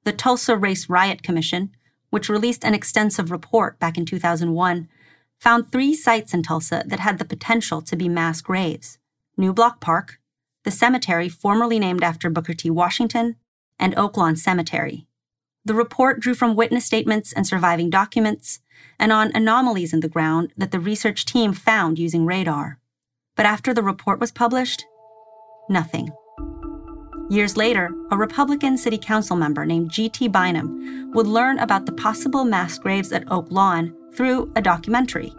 The 0.04 0.12
Tulsa 0.12 0.56
Race 0.56 0.88
Riot 0.88 1.22
Commission, 1.22 1.70
which 2.10 2.28
released 2.28 2.64
an 2.64 2.72
extensive 2.72 3.30
report 3.30 3.78
back 3.78 3.98
in 3.98 4.06
2001, 4.06 4.88
found 5.38 5.70
three 5.70 5.94
sites 5.94 6.34
in 6.34 6.42
Tulsa 6.42 6.82
that 6.86 7.00
had 7.00 7.18
the 7.18 7.24
potential 7.24 7.80
to 7.82 7.96
be 7.96 8.08
mass 8.08 8.40
graves 8.40 8.98
Newblock 9.38 9.80
Park, 9.80 10.18
the 10.64 10.70
cemetery 10.70 11.28
formerly 11.28 11.78
named 11.78 12.02
after 12.02 12.28
Booker 12.28 12.54
T. 12.54 12.70
Washington, 12.70 13.36
and 13.78 13.94
Oaklawn 13.94 14.36
Cemetery. 14.36 15.06
The 15.64 15.74
report 15.74 16.18
drew 16.18 16.34
from 16.34 16.56
witness 16.56 16.84
statements 16.84 17.32
and 17.32 17.46
surviving 17.46 17.88
documents, 17.88 18.60
and 18.98 19.12
on 19.12 19.30
anomalies 19.34 19.92
in 19.92 20.00
the 20.00 20.08
ground 20.08 20.52
that 20.56 20.72
the 20.72 20.80
research 20.80 21.24
team 21.24 21.52
found 21.52 21.98
using 21.98 22.26
radar. 22.26 22.78
But 23.36 23.46
after 23.46 23.72
the 23.72 23.82
report 23.82 24.18
was 24.18 24.32
published, 24.32 24.84
nothing. 25.68 26.10
Years 27.30 27.56
later, 27.56 27.90
a 28.10 28.16
Republican 28.16 28.78
city 28.78 28.98
council 28.98 29.36
member 29.36 29.66
named 29.66 29.90
G.T. 29.90 30.28
Bynum 30.28 31.12
would 31.12 31.26
learn 31.26 31.58
about 31.58 31.86
the 31.86 31.92
possible 31.92 32.44
mass 32.44 32.78
graves 32.78 33.12
at 33.12 33.26
Oaklawn 33.26 33.94
through 34.18 34.50
a 34.56 34.60
documentary. 34.60 35.32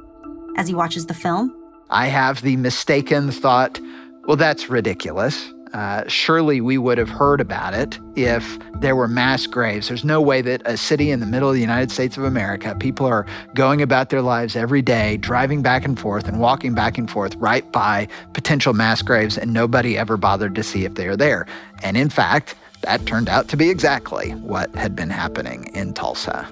As 0.55 0.69
he 0.69 0.74
watches 0.74 1.05
the 1.05 1.13
film, 1.13 1.53
I 1.89 2.07
have 2.07 2.41
the 2.41 2.55
mistaken 2.55 3.29
thought, 3.29 3.77
well, 4.25 4.38
that's 4.38 4.69
ridiculous. 4.69 5.51
Uh, 5.74 6.03
surely 6.07 6.62
we 6.62 6.77
would 6.77 6.98
have 6.98 7.09
heard 7.09 7.41
about 7.41 7.74
it 7.74 8.00
if 8.15 8.57
there 8.75 8.95
were 8.95 9.07
mass 9.07 9.45
graves. 9.48 9.89
There's 9.89 10.05
no 10.05 10.21
way 10.21 10.41
that 10.41 10.62
a 10.65 10.77
city 10.77 11.12
in 11.12 11.19
the 11.19 11.25
middle 11.25 11.50
of 11.50 11.55
the 11.55 11.62
United 11.62 11.91
States 11.91 12.15
of 12.15 12.24
America, 12.24 12.74
people 12.79 13.05
are 13.05 13.25
going 13.53 13.81
about 13.81 14.12
their 14.12 14.21
lives 14.21 14.55
every 14.55 14.81
day, 14.81 15.17
driving 15.17 15.62
back 15.62 15.83
and 15.83 16.00
forth 16.00 16.29
and 16.29 16.39
walking 16.39 16.74
back 16.74 16.98
and 16.98 17.12
forth 17.12 17.36
right 17.36 17.69
by 17.74 18.07
potential 18.33 18.74
mass 18.74 19.01
graves, 19.01 19.38
and 19.38 19.53
nobody 19.53 19.98
ever 19.98 20.15
bothered 20.15 20.55
to 20.55 20.63
see 20.63 20.86
if 20.86 20.95
they 20.95 21.07
are 21.07 21.17
there. 21.17 21.45
And 21.83 21.98
in 21.98 22.09
fact, 22.09 22.55
that 22.81 23.05
turned 23.05 23.27
out 23.27 23.50
to 23.50 23.57
be 23.57 23.69
exactly 23.69 24.31
what 24.36 24.74
had 24.74 24.95
been 24.95 25.09
happening 25.09 25.65
in 25.75 25.93
Tulsa. 25.93 26.50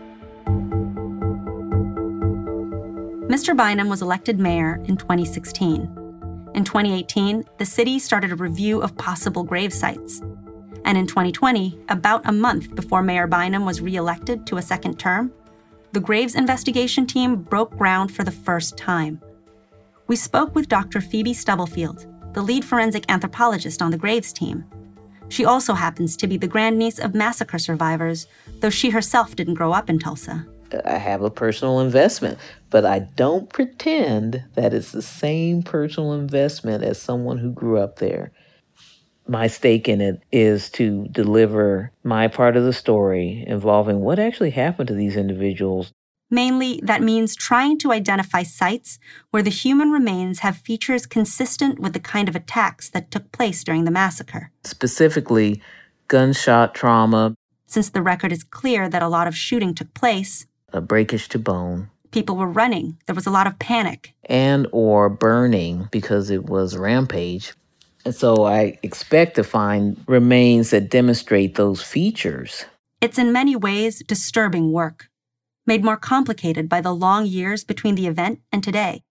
Mr. 3.27 3.53
Bynum 3.53 3.89
was 3.89 4.01
elected 4.01 4.39
mayor 4.39 4.81
in 4.85 4.95
2016. 4.95 5.81
In 6.55 6.63
2018, 6.63 7.43
the 7.57 7.65
city 7.65 7.99
started 7.99 8.31
a 8.31 8.35
review 8.37 8.81
of 8.81 8.95
possible 8.95 9.43
grave 9.43 9.73
sites. 9.73 10.21
And 10.85 10.97
in 10.97 11.07
2020, 11.07 11.77
about 11.89 12.25
a 12.25 12.31
month 12.31 12.73
before 12.73 13.03
Mayor 13.03 13.27
Bynum 13.27 13.65
was 13.65 13.81
reelected 13.81 14.47
to 14.47 14.55
a 14.55 14.61
second 14.61 14.97
term, 14.97 15.33
the 15.91 15.99
Graves 15.99 16.35
investigation 16.35 17.05
team 17.05 17.35
broke 17.35 17.75
ground 17.77 18.15
for 18.15 18.23
the 18.23 18.31
first 18.31 18.77
time. 18.77 19.19
We 20.07 20.15
spoke 20.15 20.55
with 20.55 20.69
Dr. 20.69 21.01
Phoebe 21.01 21.33
Stubblefield, 21.33 22.07
the 22.33 22.41
lead 22.41 22.63
forensic 22.63 23.03
anthropologist 23.09 23.81
on 23.81 23.91
the 23.91 23.97
Graves 23.97 24.31
team. 24.31 24.63
She 25.27 25.43
also 25.43 25.73
happens 25.73 26.15
to 26.15 26.27
be 26.27 26.37
the 26.37 26.47
grandniece 26.47 26.97
of 26.97 27.13
massacre 27.13 27.59
survivors, 27.59 28.25
though 28.61 28.69
she 28.69 28.91
herself 28.91 29.35
didn't 29.35 29.55
grow 29.55 29.73
up 29.73 29.89
in 29.89 29.99
Tulsa. 29.99 30.47
I 30.85 30.97
have 30.97 31.21
a 31.21 31.29
personal 31.29 31.79
investment, 31.79 32.37
but 32.69 32.85
I 32.85 32.99
don't 32.99 33.49
pretend 33.49 34.43
that 34.55 34.73
it's 34.73 34.91
the 34.91 35.01
same 35.01 35.63
personal 35.63 36.13
investment 36.13 36.83
as 36.83 37.01
someone 37.01 37.37
who 37.37 37.51
grew 37.51 37.77
up 37.77 37.99
there. 37.99 38.31
My 39.27 39.47
stake 39.47 39.89
in 39.89 39.99
it 39.99 40.21
is 40.31 40.69
to 40.71 41.07
deliver 41.11 41.91
my 42.03 42.27
part 42.27 42.55
of 42.55 42.63
the 42.63 42.73
story 42.73 43.43
involving 43.45 43.99
what 43.99 44.19
actually 44.19 44.51
happened 44.51 44.87
to 44.87 44.93
these 44.93 45.17
individuals. 45.17 45.91
Mainly, 46.29 46.81
that 46.83 47.01
means 47.01 47.35
trying 47.35 47.77
to 47.79 47.91
identify 47.91 48.43
sites 48.43 48.99
where 49.31 49.43
the 49.43 49.49
human 49.49 49.91
remains 49.91 50.39
have 50.39 50.57
features 50.57 51.05
consistent 51.05 51.79
with 51.79 51.93
the 51.93 52.01
kind 52.01 52.27
of 52.27 52.35
attacks 52.35 52.89
that 52.89 53.11
took 53.11 53.31
place 53.31 53.63
during 53.63 53.85
the 53.85 53.91
massacre. 53.91 54.51
Specifically, 54.63 55.61
gunshot 56.09 56.75
trauma. 56.75 57.35
Since 57.65 57.89
the 57.89 58.01
record 58.01 58.31
is 58.31 58.43
clear 58.43 58.89
that 58.89 59.01
a 59.01 59.07
lot 59.07 59.27
of 59.27 59.35
shooting 59.35 59.73
took 59.73 59.93
place, 59.93 60.47
a 60.73 60.81
breakage 60.81 61.29
to 61.29 61.39
bone. 61.39 61.89
People 62.11 62.35
were 62.35 62.47
running. 62.47 62.97
There 63.05 63.15
was 63.15 63.27
a 63.27 63.31
lot 63.31 63.47
of 63.47 63.59
panic. 63.59 64.13
And 64.25 64.67
or 64.71 65.09
burning 65.09 65.87
because 65.91 66.29
it 66.29 66.45
was 66.45 66.77
rampage. 66.77 67.53
And 68.05 68.15
so 68.15 68.45
I 68.45 68.77
expect 68.83 69.35
to 69.35 69.43
find 69.43 70.03
remains 70.07 70.69
that 70.69 70.89
demonstrate 70.89 71.55
those 71.55 71.81
features. 71.81 72.65
It's 73.01 73.19
in 73.19 73.31
many 73.31 73.55
ways 73.55 74.01
disturbing 74.07 74.71
work, 74.71 75.09
made 75.65 75.83
more 75.83 75.97
complicated 75.97 76.69
by 76.69 76.81
the 76.81 76.93
long 76.93 77.25
years 77.25 77.63
between 77.63 77.95
the 77.95 78.07
event 78.07 78.39
and 78.51 78.63
today. 78.63 79.03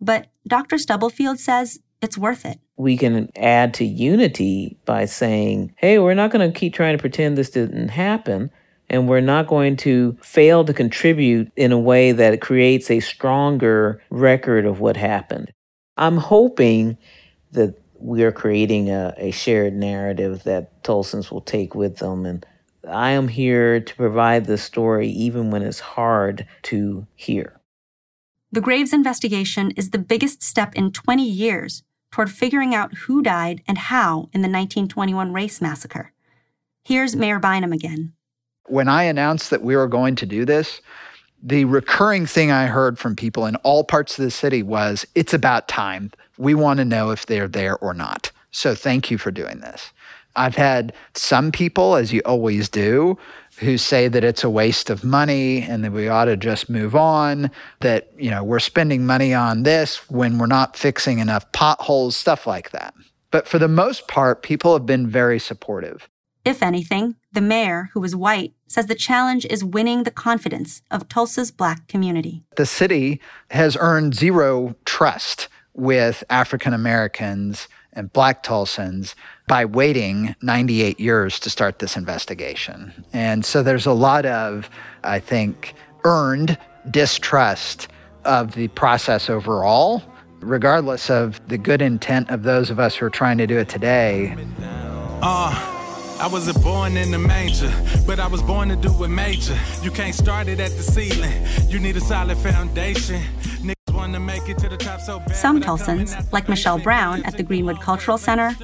But 0.00 0.28
Dr. 0.48 0.78
Stubblefield 0.78 1.38
says 1.38 1.78
it's 2.00 2.18
worth 2.18 2.44
it. 2.44 2.58
We 2.76 2.96
can 2.96 3.30
add 3.36 3.74
to 3.74 3.84
unity 3.84 4.78
by 4.84 5.04
saying, 5.04 5.74
hey, 5.76 5.98
we're 5.98 6.14
not 6.14 6.32
going 6.32 6.50
to 6.50 6.58
keep 6.58 6.74
trying 6.74 6.96
to 6.96 7.00
pretend 7.00 7.36
this 7.36 7.50
didn't 7.50 7.88
happen 7.88 8.50
and 8.92 9.08
we're 9.08 9.20
not 9.20 9.46
going 9.46 9.76
to 9.78 10.16
fail 10.20 10.64
to 10.64 10.74
contribute 10.74 11.50
in 11.56 11.72
a 11.72 11.78
way 11.78 12.12
that 12.12 12.42
creates 12.42 12.90
a 12.90 13.00
stronger 13.00 14.02
record 14.10 14.66
of 14.66 14.80
what 14.80 14.98
happened. 14.98 15.50
I'm 15.96 16.18
hoping 16.18 16.98
that 17.52 17.80
we 17.98 18.22
are 18.22 18.32
creating 18.32 18.90
a, 18.90 19.14
a 19.16 19.30
shared 19.30 19.74
narrative 19.74 20.42
that 20.44 20.82
Tulsans 20.84 21.30
will 21.30 21.40
take 21.40 21.74
with 21.74 21.96
them. 21.96 22.26
And 22.26 22.44
I 22.88 23.12
am 23.12 23.28
here 23.28 23.80
to 23.80 23.94
provide 23.96 24.44
the 24.44 24.58
story 24.58 25.08
even 25.08 25.50
when 25.50 25.62
it's 25.62 25.80
hard 25.80 26.46
to 26.64 27.06
hear. 27.14 27.58
The 28.50 28.60
Graves 28.60 28.92
investigation 28.92 29.70
is 29.70 29.90
the 29.90 29.98
biggest 29.98 30.42
step 30.42 30.74
in 30.74 30.92
20 30.92 31.26
years 31.26 31.82
toward 32.10 32.30
figuring 32.30 32.74
out 32.74 32.94
who 32.94 33.22
died 33.22 33.62
and 33.66 33.78
how 33.78 34.28
in 34.34 34.42
the 34.42 34.48
1921 34.48 35.32
race 35.32 35.62
massacre. 35.62 36.12
Here's 36.84 37.16
Mayor 37.16 37.38
Bynum 37.38 37.72
again. 37.72 38.12
When 38.66 38.88
I 38.88 39.04
announced 39.04 39.50
that 39.50 39.62
we 39.62 39.76
were 39.76 39.88
going 39.88 40.16
to 40.16 40.26
do 40.26 40.44
this, 40.44 40.80
the 41.42 41.64
recurring 41.64 42.26
thing 42.26 42.50
I 42.50 42.66
heard 42.66 42.98
from 42.98 43.16
people 43.16 43.46
in 43.46 43.56
all 43.56 43.82
parts 43.82 44.18
of 44.18 44.24
the 44.24 44.30
city 44.30 44.62
was 44.62 45.06
it's 45.14 45.34
about 45.34 45.66
time. 45.66 46.12
We 46.38 46.54
want 46.54 46.78
to 46.78 46.84
know 46.84 47.10
if 47.10 47.26
they're 47.26 47.48
there 47.48 47.76
or 47.78 47.94
not. 47.94 48.30
So 48.52 48.74
thank 48.74 49.10
you 49.10 49.18
for 49.18 49.30
doing 49.30 49.60
this. 49.60 49.92
I've 50.36 50.56
had 50.56 50.92
some 51.14 51.52
people, 51.52 51.96
as 51.96 52.12
you 52.12 52.22
always 52.24 52.68
do, 52.68 53.18
who 53.58 53.76
say 53.76 54.08
that 54.08 54.24
it's 54.24 54.44
a 54.44 54.50
waste 54.50 54.88
of 54.88 55.04
money 55.04 55.62
and 55.62 55.84
that 55.84 55.92
we 55.92 56.08
ought 56.08 56.24
to 56.24 56.36
just 56.36 56.70
move 56.70 56.96
on, 56.96 57.50
that, 57.80 58.10
you 58.16 58.30
know, 58.30 58.42
we're 58.42 58.58
spending 58.58 59.04
money 59.04 59.34
on 59.34 59.64
this 59.64 60.08
when 60.10 60.38
we're 60.38 60.46
not 60.46 60.76
fixing 60.76 61.18
enough 61.18 61.50
potholes, 61.52 62.16
stuff 62.16 62.46
like 62.46 62.70
that. 62.70 62.94
But 63.30 63.46
for 63.46 63.58
the 63.58 63.68
most 63.68 64.08
part, 64.08 64.42
people 64.42 64.72
have 64.72 64.86
been 64.86 65.06
very 65.06 65.38
supportive. 65.38 66.08
If 66.44 66.62
anything, 66.62 67.16
the 67.32 67.40
mayor, 67.40 67.90
who 67.92 68.04
is 68.04 68.14
white, 68.14 68.52
says 68.66 68.86
the 68.86 68.94
challenge 68.94 69.46
is 69.46 69.64
winning 69.64 70.02
the 70.02 70.10
confidence 70.10 70.82
of 70.90 71.08
Tulsa's 71.08 71.50
black 71.50 71.88
community. 71.88 72.42
The 72.56 72.66
city 72.66 73.20
has 73.50 73.76
earned 73.78 74.14
zero 74.14 74.76
trust 74.84 75.48
with 75.74 76.24
African 76.28 76.74
Americans 76.74 77.68
and 77.92 78.12
black 78.12 78.42
Tulsans 78.42 79.14
by 79.48 79.64
waiting 79.64 80.34
98 80.42 80.98
years 80.98 81.38
to 81.40 81.50
start 81.50 81.78
this 81.78 81.96
investigation. 81.96 83.04
And 83.12 83.44
so 83.44 83.62
there's 83.62 83.86
a 83.86 83.92
lot 83.92 84.24
of, 84.24 84.70
I 85.04 85.20
think, 85.20 85.74
earned 86.04 86.58
distrust 86.90 87.88
of 88.24 88.54
the 88.54 88.68
process 88.68 89.28
overall, 89.28 90.02
regardless 90.40 91.10
of 91.10 91.46
the 91.48 91.58
good 91.58 91.82
intent 91.82 92.30
of 92.30 92.42
those 92.42 92.70
of 92.70 92.78
us 92.78 92.96
who 92.96 93.06
are 93.06 93.10
trying 93.10 93.38
to 93.38 93.46
do 93.46 93.58
it 93.58 93.68
today. 93.68 94.36
Uh. 95.20 95.81
I 96.22 96.28
wasn't 96.28 96.62
born 96.62 96.96
in 96.96 97.10
the 97.10 97.18
manger, 97.18 97.72
but 98.06 98.20
I 98.20 98.28
was 98.28 98.40
born 98.42 98.68
to 98.68 98.76
do 98.76 99.02
it 99.02 99.08
major. 99.08 99.58
You 99.82 99.90
can't 99.90 100.14
start 100.14 100.46
it 100.46 100.60
at 100.60 100.70
the 100.70 100.82
ceiling. 100.84 101.32
You 101.68 101.80
need 101.80 101.96
a 101.96 102.00
solid 102.00 102.38
foundation. 102.38 103.20
Niggas 103.58 105.34
Some 105.34 105.60
Tulsans, 105.60 106.32
like 106.32 106.48
Michelle 106.48 106.78
Brown 106.78 107.24
at 107.24 107.36
the 107.36 107.42
Greenwood 107.42 107.80
Cultural 107.80 108.18
Center, 108.18 108.56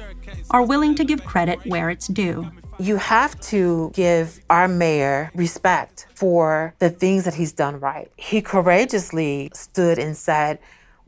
are 0.51 0.65
willing 0.65 0.95
to 0.95 1.03
give 1.03 1.25
credit 1.25 1.59
where 1.65 1.89
it's 1.89 2.07
due. 2.07 2.49
You 2.79 2.95
have 2.95 3.37
to 3.41 3.91
give 3.93 4.39
our 4.49 4.69
mayor 4.69 5.29
respect 5.35 6.07
for 6.15 6.73
the 6.79 6.89
things 6.89 7.25
that 7.25 7.33
he's 7.33 7.51
done 7.51 7.77
right. 7.81 8.09
He 8.15 8.41
courageously 8.41 9.51
stood 9.53 9.99
and 9.99 10.15
said, 10.15 10.59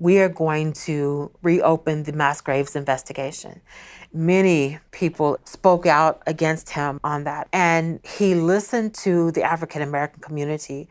we 0.01 0.17
are 0.17 0.29
going 0.29 0.73
to 0.73 1.31
reopen 1.43 2.01
the 2.01 2.11
mass 2.11 2.41
graves 2.41 2.75
investigation. 2.75 3.61
Many 4.11 4.79
people 4.89 5.37
spoke 5.45 5.85
out 5.85 6.23
against 6.25 6.71
him 6.71 6.99
on 7.03 7.23
that. 7.25 7.47
And 7.53 7.99
he 8.03 8.33
listened 8.33 8.95
to 8.95 9.31
the 9.31 9.43
African 9.43 9.83
American 9.83 10.19
community 10.19 10.89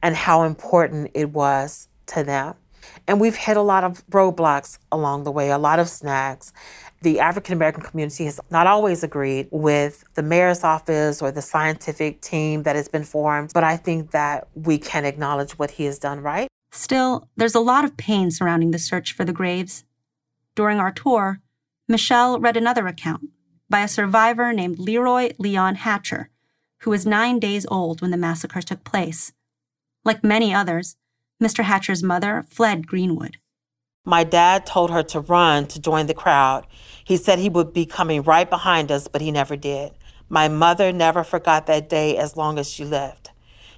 and 0.00 0.14
how 0.14 0.44
important 0.44 1.10
it 1.12 1.30
was 1.30 1.88
to 2.06 2.22
them. 2.22 2.54
And 3.08 3.20
we've 3.20 3.34
hit 3.34 3.56
a 3.56 3.62
lot 3.62 3.82
of 3.82 4.06
roadblocks 4.10 4.78
along 4.92 5.24
the 5.24 5.32
way, 5.32 5.50
a 5.50 5.58
lot 5.58 5.80
of 5.80 5.88
snags. 5.88 6.52
The 7.00 7.18
African 7.18 7.54
American 7.54 7.82
community 7.82 8.26
has 8.26 8.38
not 8.48 8.68
always 8.68 9.02
agreed 9.02 9.48
with 9.50 10.04
the 10.14 10.22
mayor's 10.22 10.62
office 10.62 11.20
or 11.20 11.32
the 11.32 11.42
scientific 11.42 12.20
team 12.20 12.62
that 12.62 12.76
has 12.76 12.86
been 12.86 13.02
formed, 13.02 13.50
but 13.52 13.64
I 13.64 13.76
think 13.76 14.12
that 14.12 14.46
we 14.54 14.78
can 14.78 15.04
acknowledge 15.04 15.58
what 15.58 15.72
he 15.72 15.84
has 15.86 15.98
done 15.98 16.20
right. 16.20 16.51
Still, 16.72 17.28
there's 17.36 17.54
a 17.54 17.60
lot 17.60 17.84
of 17.84 17.98
pain 17.98 18.30
surrounding 18.30 18.70
the 18.70 18.78
search 18.78 19.12
for 19.12 19.26
the 19.26 19.32
graves. 19.32 19.84
During 20.56 20.78
our 20.78 20.90
tour, 20.90 21.40
Michelle 21.86 22.40
read 22.40 22.56
another 22.56 22.86
account 22.86 23.28
by 23.68 23.82
a 23.82 23.88
survivor 23.88 24.52
named 24.54 24.78
Leroy 24.78 25.32
Leon 25.38 25.76
Hatcher, 25.76 26.30
who 26.80 26.90
was 26.90 27.04
nine 27.04 27.38
days 27.38 27.66
old 27.70 28.00
when 28.00 28.10
the 28.10 28.16
massacre 28.16 28.62
took 28.62 28.84
place. 28.84 29.32
Like 30.02 30.24
many 30.24 30.54
others, 30.54 30.96
Mr. 31.42 31.64
Hatcher's 31.64 32.02
mother 32.02 32.44
fled 32.48 32.86
Greenwood. 32.86 33.36
My 34.04 34.24
dad 34.24 34.64
told 34.64 34.90
her 34.90 35.02
to 35.02 35.20
run 35.20 35.66
to 35.66 35.80
join 35.80 36.06
the 36.06 36.14
crowd. 36.14 36.66
He 37.04 37.18
said 37.18 37.38
he 37.38 37.48
would 37.50 37.72
be 37.72 37.84
coming 37.84 38.22
right 38.22 38.48
behind 38.48 38.90
us, 38.90 39.08
but 39.08 39.20
he 39.20 39.30
never 39.30 39.56
did. 39.56 39.92
My 40.28 40.48
mother 40.48 40.90
never 40.90 41.22
forgot 41.22 41.66
that 41.66 41.88
day 41.90 42.16
as 42.16 42.36
long 42.36 42.58
as 42.58 42.68
she 42.68 42.84
lived. 42.84 43.30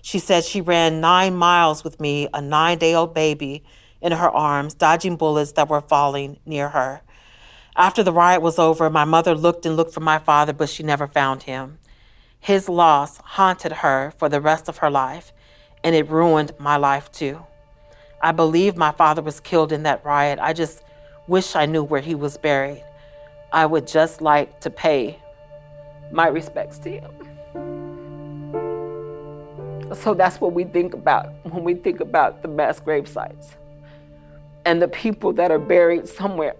She 0.05 0.19
said 0.19 0.45
she 0.45 0.61
ran 0.61 1.01
nine 1.01 1.35
miles 1.35 1.83
with 1.83 1.99
me, 1.99 2.29
a 2.35 2.43
nine 2.43 2.77
day 2.77 2.95
old 2.95 3.14
baby, 3.14 3.64
in 4.03 4.12
her 4.12 4.29
arms, 4.29 4.75
dodging 4.75 5.17
bullets 5.17 5.53
that 5.53 5.71
were 5.71 5.81
falling 5.81 6.38
near 6.45 6.69
her. 6.69 7.01
After 7.75 8.03
the 8.03 8.12
riot 8.12 8.43
was 8.43 8.59
over, 8.59 8.90
my 8.90 9.07
mother 9.07 9.35
looked 9.35 9.64
and 9.64 9.77
looked 9.77 9.95
for 9.95 10.01
my 10.01 10.19
father, 10.19 10.53
but 10.53 10.69
she 10.69 10.83
never 10.83 11.07
found 11.07 11.45
him. 11.45 11.79
His 12.38 12.69
loss 12.69 13.17
haunted 13.17 13.73
her 13.73 14.12
for 14.19 14.29
the 14.29 14.43
rest 14.43 14.69
of 14.69 14.77
her 14.79 14.90
life, 14.90 15.33
and 15.83 15.95
it 15.95 16.11
ruined 16.11 16.53
my 16.59 16.77
life 16.77 17.11
too. 17.11 17.43
I 18.21 18.33
believe 18.33 18.77
my 18.77 18.93
father 18.93 19.23
was 19.23 19.40
killed 19.40 19.73
in 19.73 19.85
that 19.85 20.05
riot. 20.05 20.38
I 20.38 20.53
just 20.53 20.85
wish 21.29 21.57
I 21.57 21.64
knew 21.64 21.83
where 21.83 22.03
he 22.03 22.14
was 22.14 22.37
buried. 22.37 22.85
I 23.55 23.64
would 23.64 23.87
just 23.87 24.21
like 24.21 24.61
to 24.61 24.69
pay 24.69 25.19
my 26.12 26.27
respects 26.27 26.79
to 26.81 26.90
him. 26.90 27.84
So 29.92 30.14
that's 30.14 30.40
what 30.40 30.53
we 30.53 30.64
think 30.64 30.94
about 30.94 31.33
when 31.44 31.62
we 31.62 31.75
think 31.75 32.01
about 32.01 32.42
the 32.42 32.49
mass 32.49 32.81
grave 32.81 33.07
sites 33.07 33.57
and 34.64 34.81
the 34.81 34.88
people 34.88 35.33
that 35.35 35.51
are 35.51 35.59
buried 35.59 36.09
somewhere 36.09 36.57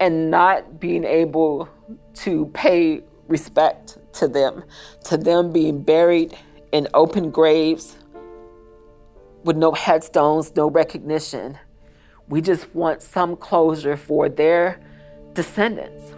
and 0.00 0.30
not 0.30 0.80
being 0.80 1.04
able 1.04 1.68
to 2.14 2.46
pay 2.46 3.02
respect 3.28 3.98
to 4.14 4.28
them, 4.28 4.64
to 5.04 5.16
them 5.16 5.52
being 5.52 5.82
buried 5.82 6.36
in 6.72 6.88
open 6.94 7.30
graves 7.30 7.96
with 9.44 9.56
no 9.56 9.72
headstones, 9.72 10.54
no 10.56 10.68
recognition. 10.70 11.58
We 12.28 12.40
just 12.40 12.74
want 12.74 13.02
some 13.02 13.36
closure 13.36 13.96
for 13.96 14.28
their 14.28 14.80
descendants. 15.34 16.14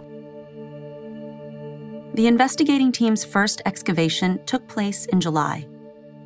The 2.17 2.25
investigating 2.25 2.91
team's 2.91 3.23
first 3.23 3.61
excavation 3.67 4.43
took 4.47 4.67
place 4.67 5.05
in 5.05 5.21
July. 5.21 5.67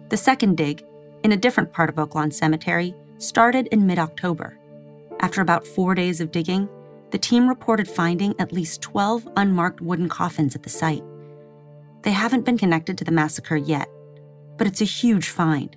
The 0.07 0.15
second 0.15 0.55
dig, 0.55 0.85
in 1.23 1.33
a 1.33 1.37
different 1.37 1.73
part 1.73 1.89
of 1.89 1.97
Oaklawn 1.97 2.31
Cemetery, 2.31 2.95
started 3.17 3.67
in 3.73 3.85
mid 3.85 3.99
October. 3.99 4.57
After 5.19 5.41
about 5.41 5.67
four 5.67 5.93
days 5.93 6.21
of 6.21 6.31
digging, 6.31 6.69
the 7.09 7.17
team 7.17 7.45
reported 7.45 7.89
finding 7.89 8.33
at 8.39 8.53
least 8.53 8.81
12 8.81 9.27
unmarked 9.35 9.81
wooden 9.81 10.07
coffins 10.07 10.55
at 10.55 10.63
the 10.63 10.69
site. 10.69 11.03
They 12.03 12.11
haven't 12.11 12.45
been 12.45 12.57
connected 12.57 12.97
to 12.99 13.03
the 13.03 13.11
massacre 13.11 13.57
yet, 13.57 13.89
but 14.55 14.67
it's 14.67 14.79
a 14.79 14.85
huge 14.85 15.27
find. 15.27 15.75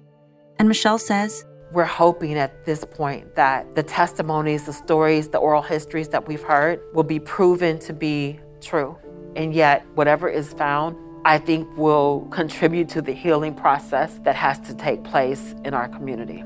And 0.60 0.68
Michelle 0.68 0.98
says, 0.98 1.44
We're 1.72 1.86
hoping 1.86 2.34
at 2.34 2.64
this 2.64 2.84
point 2.84 3.34
that 3.34 3.74
the 3.74 3.82
testimonies, 3.82 4.66
the 4.66 4.74
stories, 4.74 5.30
the 5.30 5.38
oral 5.38 5.62
histories 5.62 6.10
that 6.10 6.28
we've 6.28 6.44
heard 6.44 6.78
will 6.94 7.02
be 7.02 7.18
proven 7.18 7.80
to 7.80 7.92
be 7.92 8.38
true. 8.60 8.96
And 9.36 9.54
yet, 9.54 9.84
whatever 9.94 10.28
is 10.28 10.52
found, 10.52 10.96
I 11.24 11.38
think 11.38 11.68
will 11.76 12.28
contribute 12.30 12.88
to 12.90 13.02
the 13.02 13.12
healing 13.12 13.54
process 13.54 14.20
that 14.24 14.36
has 14.36 14.60
to 14.60 14.74
take 14.74 15.02
place 15.04 15.54
in 15.64 15.74
our 15.74 15.88
community. 15.88 16.44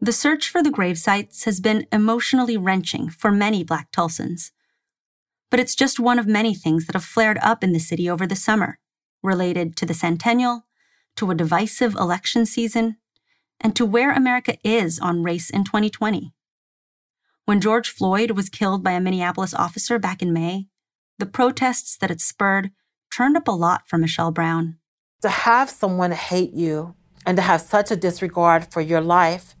The 0.00 0.12
search 0.12 0.48
for 0.48 0.62
the 0.62 0.70
gravesites 0.70 1.44
has 1.44 1.60
been 1.60 1.86
emotionally 1.92 2.56
wrenching 2.56 3.08
for 3.08 3.30
many 3.30 3.62
Black 3.62 3.92
Tulsans. 3.92 4.50
But 5.48 5.60
it's 5.60 5.76
just 5.76 6.00
one 6.00 6.18
of 6.18 6.26
many 6.26 6.54
things 6.54 6.86
that 6.86 6.96
have 6.96 7.04
flared 7.04 7.38
up 7.40 7.62
in 7.62 7.72
the 7.72 7.78
city 7.78 8.10
over 8.10 8.26
the 8.26 8.34
summer 8.34 8.80
related 9.22 9.76
to 9.76 9.86
the 9.86 9.94
centennial, 9.94 10.66
to 11.14 11.30
a 11.30 11.36
divisive 11.36 11.94
election 11.94 12.46
season, 12.46 12.96
and 13.60 13.76
to 13.76 13.86
where 13.86 14.10
America 14.12 14.56
is 14.64 14.98
on 14.98 15.22
race 15.22 15.50
in 15.50 15.62
2020. 15.62 16.32
When 17.44 17.60
George 17.60 17.90
Floyd 17.90 18.30
was 18.32 18.48
killed 18.48 18.84
by 18.84 18.92
a 18.92 19.00
Minneapolis 19.00 19.52
officer 19.52 19.98
back 19.98 20.22
in 20.22 20.32
May, 20.32 20.68
the 21.18 21.26
protests 21.26 21.96
that 21.96 22.10
it 22.10 22.20
spurred 22.20 22.70
turned 23.12 23.36
up 23.36 23.48
a 23.48 23.52
lot 23.52 23.88
for 23.88 23.98
Michelle 23.98 24.30
Brown. 24.30 24.78
To 25.22 25.28
have 25.28 25.68
someone 25.68 26.12
hate 26.12 26.54
you 26.54 26.94
and 27.26 27.36
to 27.36 27.42
have 27.42 27.60
such 27.60 27.90
a 27.90 27.96
disregard 27.96 28.72
for 28.72 28.80
your 28.80 29.00
life 29.00 29.56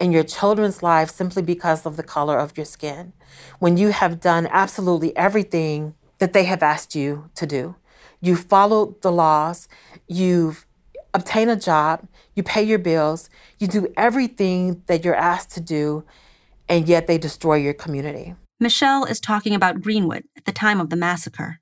and 0.00 0.14
your 0.14 0.22
children's 0.24 0.82
lives 0.82 1.12
simply 1.12 1.42
because 1.42 1.84
of 1.84 1.98
the 1.98 2.02
color 2.02 2.38
of 2.38 2.56
your 2.56 2.64
skin, 2.64 3.12
when 3.58 3.76
you 3.76 3.90
have 3.90 4.18
done 4.18 4.48
absolutely 4.50 5.14
everything 5.14 5.94
that 6.20 6.32
they 6.32 6.44
have 6.44 6.62
asked 6.62 6.94
you 6.94 7.28
to 7.34 7.46
do, 7.46 7.76
you 8.22 8.34
followed 8.34 9.02
the 9.02 9.12
laws, 9.12 9.68
you've 10.08 10.64
obtained 11.12 11.50
a 11.50 11.56
job, 11.56 12.08
you 12.34 12.42
pay 12.42 12.62
your 12.62 12.78
bills, 12.78 13.28
you 13.58 13.66
do 13.66 13.92
everything 13.94 14.82
that 14.86 15.04
you're 15.04 15.14
asked 15.14 15.50
to 15.50 15.60
do, 15.60 16.02
and 16.70 16.88
yet 16.88 17.06
they 17.06 17.18
destroy 17.18 17.56
your 17.56 17.74
community. 17.74 18.34
Michelle 18.60 19.04
is 19.04 19.20
talking 19.20 19.54
about 19.54 19.82
Greenwood 19.82 20.24
at 20.36 20.44
the 20.46 20.52
time 20.52 20.80
of 20.80 20.88
the 20.88 20.96
massacre. 20.96 21.60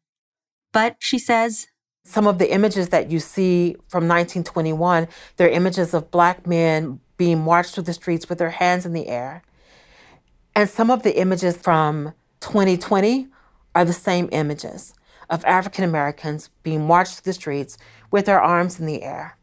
But 0.72 0.96
she 1.00 1.18
says, 1.18 1.66
some 2.04 2.26
of 2.26 2.38
the 2.38 2.52
images 2.52 2.90
that 2.90 3.10
you 3.10 3.18
see 3.18 3.72
from 3.88 4.06
1921, 4.06 5.08
they're 5.36 5.48
images 5.48 5.94
of 5.94 6.10
black 6.10 6.46
men 6.46 7.00
being 7.16 7.40
marched 7.40 7.74
through 7.74 7.84
the 7.84 7.92
streets 7.92 8.28
with 8.28 8.38
their 8.38 8.50
hands 8.50 8.86
in 8.86 8.92
the 8.92 9.08
air. 9.08 9.42
And 10.54 10.68
some 10.68 10.90
of 10.90 11.02
the 11.02 11.18
images 11.18 11.56
from 11.56 12.12
2020 12.40 13.28
are 13.74 13.84
the 13.84 13.92
same 13.92 14.28
images 14.30 14.92
of 15.30 15.44
African 15.44 15.84
Americans 15.84 16.50
being 16.62 16.86
marched 16.86 17.14
through 17.14 17.30
the 17.30 17.34
streets 17.34 17.78
with 18.10 18.26
their 18.26 18.40
arms 18.40 18.78
in 18.78 18.86
the 18.86 19.02
air 19.02 19.38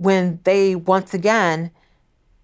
when 0.00 0.40
they 0.44 0.74
once 0.74 1.12
again 1.12 1.70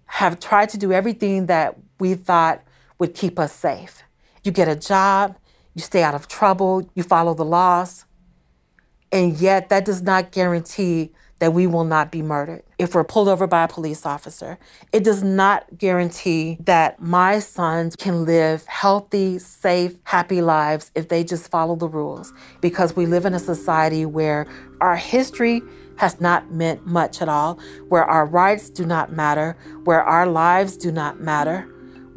have 0.05 0.39
tried 0.39 0.69
to 0.69 0.77
do 0.77 0.93
everything 0.93 1.47
that 1.47 1.75
we 1.99 2.13
thought 2.15 2.61
would 2.99 3.13
keep 3.13 3.39
us 3.39 3.53
safe. 3.53 4.03
You 4.43 4.51
get 4.51 4.67
a 4.67 4.75
job, 4.75 5.37
you 5.73 5.81
stay 5.81 6.03
out 6.03 6.15
of 6.15 6.27
trouble, 6.27 6.89
you 6.95 7.03
follow 7.03 7.33
the 7.33 7.45
laws, 7.45 8.05
and 9.11 9.37
yet 9.37 9.69
that 9.69 9.85
does 9.85 10.01
not 10.01 10.31
guarantee 10.31 11.11
that 11.39 11.53
we 11.53 11.67
will 11.67 11.83
not 11.83 12.11
be 12.11 12.21
murdered 12.21 12.63
if 12.79 12.95
we're 12.95 13.03
pulled 13.03 13.27
over 13.27 13.45
by 13.45 13.63
a 13.63 13.67
police 13.67 14.05
officer. 14.05 14.57
It 14.91 15.03
does 15.03 15.23
not 15.23 15.77
guarantee 15.77 16.57
that 16.61 16.99
my 16.99 17.39
sons 17.39 17.95
can 17.95 18.25
live 18.25 18.65
healthy, 18.65 19.37
safe, 19.37 19.95
happy 20.03 20.41
lives 20.41 20.91
if 20.95 21.09
they 21.09 21.23
just 21.23 21.49
follow 21.49 21.75
the 21.75 21.87
rules 21.87 22.33
because 22.59 22.95
we 22.95 23.05
live 23.05 23.25
in 23.25 23.33
a 23.33 23.39
society 23.39 24.05
where 24.05 24.47
our 24.81 24.95
history 24.95 25.61
has 25.97 26.19
not 26.19 26.51
meant 26.51 26.85
much 26.85 27.21
at 27.21 27.29
all, 27.29 27.59
where 27.89 28.05
our 28.05 28.25
rights 28.25 28.69
do 28.69 28.85
not 28.85 29.11
matter, 29.11 29.57
where 29.83 30.03
our 30.03 30.27
lives 30.27 30.77
do 30.77 30.91
not 30.91 31.19
matter, 31.19 31.67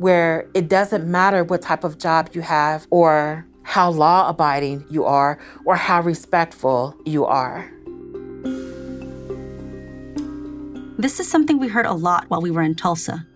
where 0.00 0.48
it 0.54 0.66
doesn't 0.66 1.06
matter 1.06 1.44
what 1.44 1.60
type 1.60 1.84
of 1.84 1.98
job 1.98 2.30
you 2.32 2.40
have 2.40 2.86
or 2.90 3.46
how 3.64 3.90
law 3.90 4.26
abiding 4.30 4.82
you 4.88 5.04
are 5.04 5.38
or 5.66 5.76
how 5.76 6.00
respectful 6.00 6.96
you 7.04 7.26
are. 7.26 7.70
This 10.96 11.20
is 11.20 11.30
something 11.30 11.58
we 11.58 11.68
heard 11.68 11.84
a 11.84 11.92
lot 11.92 12.30
while 12.30 12.40
we 12.40 12.50
were 12.50 12.62
in 12.62 12.76
Tulsa. 12.76 13.26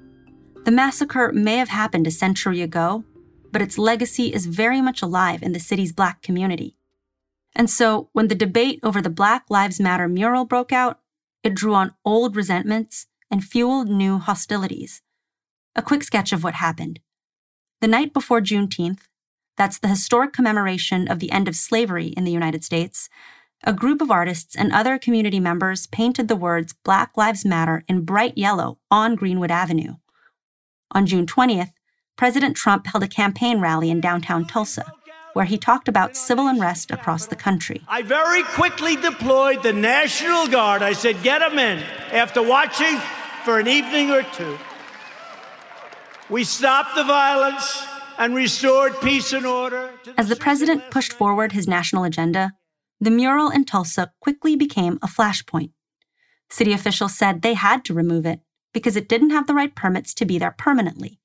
The 0.64 0.70
massacre 0.70 1.31
may 1.33 1.59
have 1.59 1.68
happened 1.68 2.07
a 2.07 2.11
century 2.11 2.62
ago, 2.62 3.05
but 3.53 3.61
its 3.61 3.77
legacy 3.77 4.33
is 4.33 4.46
very 4.46 4.81
much 4.81 5.03
alive 5.03 5.42
in 5.42 5.53
the 5.53 5.61
city's 5.61 5.92
black 5.92 6.22
community. 6.22 6.79
And 7.55 7.68
so, 7.68 8.09
when 8.14 8.29
the 8.29 8.35
debate 8.35 8.81
over 8.83 9.03
the 9.03 9.11
Black 9.11 9.44
Lives 9.50 9.79
Matter 9.81 10.09
mural 10.09 10.46
broke 10.46 10.72
out, 10.72 11.00
it 11.42 11.55
drew 11.55 11.74
on 11.74 11.94
old 12.07 12.37
resentments 12.37 13.07
and 13.31 13.44
fueled 13.44 13.90
new 13.90 14.16
hostilities. 14.16 15.03
A 15.77 15.83
quick 15.83 16.03
sketch 16.03 16.33
of 16.33 16.45
what 16.45 16.55
happened. 16.55 17.01
The 17.81 17.89
night 17.89 18.13
before 18.13 18.41
Juneteenth, 18.41 19.01
that's 19.57 19.79
the 19.79 19.89
historic 19.89 20.33
commemoration 20.33 21.09
of 21.09 21.19
the 21.19 21.31
end 21.31 21.49
of 21.49 21.57
slavery 21.57 22.09
in 22.09 22.25
the 22.25 22.33
United 22.33 22.65
States, 22.65 23.09
a 23.63 23.73
group 23.73 24.01
of 24.01 24.11
artists 24.11 24.55
and 24.55 24.73
other 24.73 24.99
community 24.99 25.41
members 25.41 25.87
painted 25.87 26.29
the 26.29 26.37
words 26.37 26.75
Black 26.85 27.17
Lives 27.17 27.45
Matter 27.45 27.85
in 27.89 28.05
bright 28.05 28.37
yellow 28.37 28.79
on 28.91 29.15
Greenwood 29.15 29.51
Avenue. 29.51 29.95
On 30.93 31.07
June 31.07 31.27
20th, 31.27 31.73
President 32.17 32.57
Trump 32.57 32.87
held 32.87 33.03
a 33.03 33.09
campaign 33.09 33.61
rally 33.61 33.91
in 33.91 34.01
downtown 34.01 34.45
Tulsa 34.45 34.93
where 35.35 35.45
he 35.45 35.59
talked 35.59 35.89
about 35.89 36.17
civil 36.17 36.47
unrest 36.47 36.91
across 36.91 37.27
the 37.27 37.37
country. 37.37 37.83
I 37.89 38.03
very 38.03 38.45
quickly 38.45 38.97
deployed 38.97 39.63
the 39.63 39.73
National 39.73 40.47
Guard. 40.47 40.81
I 40.81 40.93
said, 40.93 41.23
get 41.23 41.41
them 41.41 41.59
in. 41.59 41.83
After 42.13 42.43
watching 42.43 42.99
for 43.45 43.59
an 43.59 43.67
evening 43.67 44.11
or 44.11 44.23
two, 44.23 44.57
we 46.31 46.45
stopped 46.45 46.95
the 46.95 47.05
violence 47.05 47.87
and 48.19 48.35
restored 48.35 48.99
peace 49.01 49.33
and 49.33 49.45
order. 49.45 49.93
As 50.17 50.29
the 50.29 50.37
president 50.37 50.91
pushed 50.91 51.13
forward 51.13 51.53
his 51.53 51.69
national 51.69 52.05
agenda, 52.05 52.53
the 53.01 53.11
mural 53.11 53.51
in 53.51 53.65
Tulsa 53.65 54.13
quickly 54.21 54.57
became 54.57 54.99
a 55.03 55.07
flashpoint. 55.07 55.73
City 56.49 56.73
officials 56.73 57.17
said 57.17 57.43
they 57.43 57.55
had 57.55 57.85
to 57.85 57.95
remove 57.95 58.25
it 58.25 58.41
because 58.73 58.97
it 58.97 59.09
didn't 59.09 59.31
have 59.31 59.47
the 59.47 59.55
right 59.55 59.75
permits 59.75 60.15
to 60.15 60.25
be 60.25 60.39
there 60.39 60.55
permanently. 60.57 61.21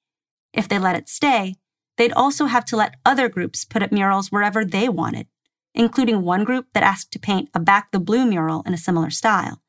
If 0.54 0.68
they 0.68 0.80
let 0.80 0.96
it 0.96 1.08
stay, 1.08 1.56
they'd 1.98 2.14
also 2.14 2.46
have 2.46 2.66
to 2.66 2.76
let 2.76 2.96
other 3.06 3.30
groups 3.30 3.66
put 3.66 3.84
up 3.84 3.92
murals 3.92 4.32
wherever 4.32 4.66
they 4.66 4.90
wanted, 4.90 5.28
including 5.76 6.24
one 6.24 6.44
group 6.44 6.68
that 6.74 6.84
asked 6.84 7.12
to 7.12 7.20
paint 7.20 7.50
a 7.54 7.60
Back 7.60 7.92
the 7.92 8.00
Blue 8.00 8.26
mural 8.26 8.64
in 8.66 8.74
a 8.74 8.78
similar 8.78 9.10
style. 9.10 9.62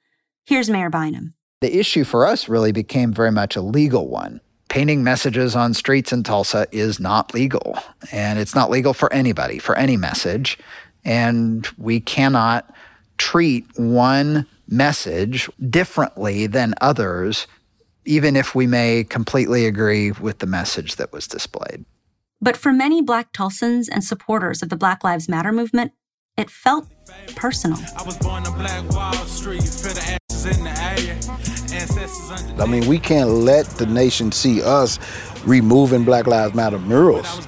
Here's 0.44 0.70
Mayor 0.70 0.90
Bynum. 0.90 1.34
The 1.60 1.78
issue 1.78 2.04
for 2.04 2.26
us 2.26 2.48
really 2.48 2.72
became 2.72 3.12
very 3.12 3.30
much 3.30 3.56
a 3.56 3.60
legal 3.60 4.08
one. 4.08 4.40
Painting 4.70 5.02
messages 5.02 5.56
on 5.56 5.74
streets 5.74 6.12
in 6.12 6.22
Tulsa 6.22 6.68
is 6.70 7.00
not 7.00 7.34
legal, 7.34 7.76
and 8.12 8.38
it's 8.38 8.54
not 8.54 8.70
legal 8.70 8.94
for 8.94 9.12
anybody, 9.12 9.58
for 9.58 9.76
any 9.76 9.96
message. 9.96 10.56
And 11.04 11.66
we 11.76 11.98
cannot 11.98 12.72
treat 13.18 13.66
one 13.76 14.46
message 14.68 15.50
differently 15.68 16.46
than 16.46 16.74
others, 16.80 17.48
even 18.04 18.36
if 18.36 18.54
we 18.54 18.68
may 18.68 19.02
completely 19.02 19.66
agree 19.66 20.12
with 20.12 20.38
the 20.38 20.46
message 20.46 20.94
that 20.96 21.12
was 21.12 21.26
displayed. 21.26 21.84
But 22.40 22.56
for 22.56 22.72
many 22.72 23.02
Black 23.02 23.32
Tulsans 23.32 23.88
and 23.90 24.04
supporters 24.04 24.62
of 24.62 24.68
the 24.68 24.76
Black 24.76 25.02
Lives 25.02 25.28
Matter 25.28 25.50
movement, 25.50 25.90
it 26.36 26.48
felt 26.48 26.86
personal. 27.34 27.80
I 32.58 32.66
mean, 32.66 32.86
we 32.88 32.98
can't 32.98 33.28
let 33.28 33.66
the 33.66 33.84
nation 33.86 34.32
see 34.32 34.62
us 34.62 34.98
removing 35.44 36.04
Black 36.04 36.26
Lives 36.26 36.54
Matter 36.54 36.78
murals. 36.78 37.46